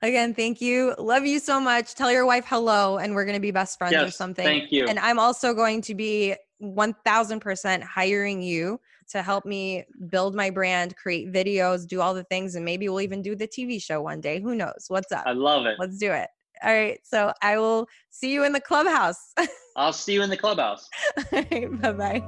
[0.00, 0.94] Again, thank you.
[0.98, 1.94] Love you so much.
[1.94, 4.44] Tell your wife hello, and we're going to be best friends yes, or something.
[4.44, 4.86] Thank you.
[4.86, 8.80] And I'm also going to be 1000% hiring you
[9.10, 13.00] to help me build my brand, create videos, do all the things, and maybe we'll
[13.00, 14.40] even do the TV show one day.
[14.40, 14.84] Who knows?
[14.88, 15.24] What's up?
[15.26, 15.76] I love it.
[15.78, 16.28] Let's do it.
[16.62, 16.98] All right.
[17.04, 19.32] So I will see you in the clubhouse.
[19.76, 20.88] I'll see you in the clubhouse.
[21.30, 22.22] bye bye.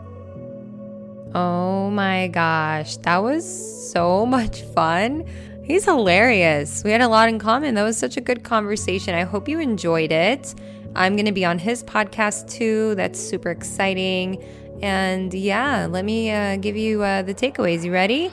[1.35, 2.97] Oh my gosh.
[2.99, 5.25] That was so much fun.
[5.71, 6.83] He's hilarious.
[6.83, 7.77] We had a lot in common.
[7.77, 9.15] That was such a good conversation.
[9.15, 10.53] I hope you enjoyed it.
[10.97, 12.97] I'm going to be on his podcast too.
[12.97, 14.43] That's super exciting.
[14.83, 17.85] And yeah, let me uh, give you uh, the takeaways.
[17.85, 18.33] You ready?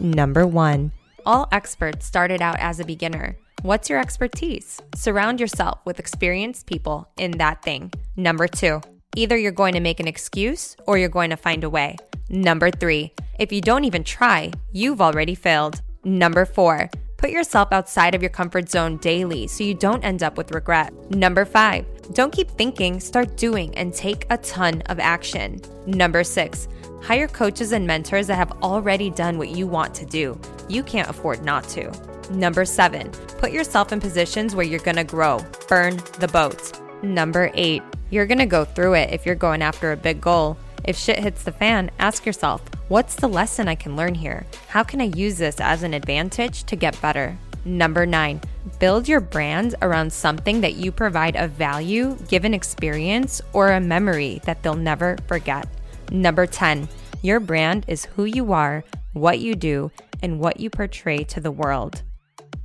[0.00, 0.92] Number one
[1.26, 3.36] all experts started out as a beginner.
[3.62, 4.80] What's your expertise?
[4.94, 7.90] Surround yourself with experienced people in that thing.
[8.14, 8.80] Number two,
[9.16, 11.96] either you're going to make an excuse or you're going to find a way.
[12.28, 15.80] Number three, if you don't even try, you've already failed.
[16.06, 20.36] Number four, Put yourself outside of your comfort zone daily so you don't end up
[20.36, 20.92] with regret.
[21.10, 25.60] Number five, don't keep thinking, start doing, and take a ton of action.
[25.86, 26.68] Number six,
[27.02, 30.38] hire coaches and mentors that have already done what you want to do.
[30.68, 31.90] You can't afford not to.
[32.30, 36.74] Number seven, put yourself in positions where you're gonna grow, burn the boats.
[37.02, 40.58] Number eight, you're gonna go through it if you're going after a big goal.
[40.86, 44.46] If shit hits the fan, ask yourself, what's the lesson I can learn here?
[44.68, 47.36] How can I use this as an advantage to get better?
[47.64, 48.40] Number nine,
[48.78, 54.40] build your brand around something that you provide a value, given experience, or a memory
[54.44, 55.66] that they'll never forget.
[56.12, 56.88] Number 10,
[57.20, 59.90] your brand is who you are, what you do,
[60.22, 62.04] and what you portray to the world.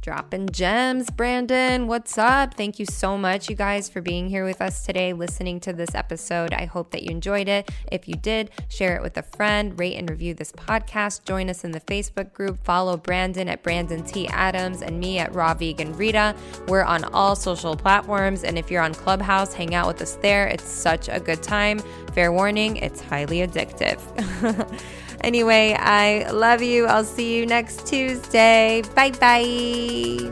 [0.02, 1.86] Dropping gems, Brandon.
[1.86, 2.56] What's up?
[2.56, 5.94] Thank you so much, you guys, for being here with us today, listening to this
[5.94, 6.54] episode.
[6.54, 7.70] I hope that you enjoyed it.
[7.92, 11.24] If you did, share it with a friend, rate and review this podcast.
[11.26, 12.64] Join us in the Facebook group.
[12.64, 14.28] Follow Brandon at Brandon T.
[14.30, 16.36] Adams and me at Raw Vegan Rita.
[16.68, 18.44] We're on all social platforms.
[18.44, 20.48] And if you're on Clubhouse, hang out with us there.
[20.48, 21.78] It's such a good time.
[22.16, 24.00] Fair warning, it's highly addictive.
[25.24, 26.86] Anyway, I love you.
[26.88, 28.84] I'll see you next Tuesday.
[28.96, 30.32] Bye bye.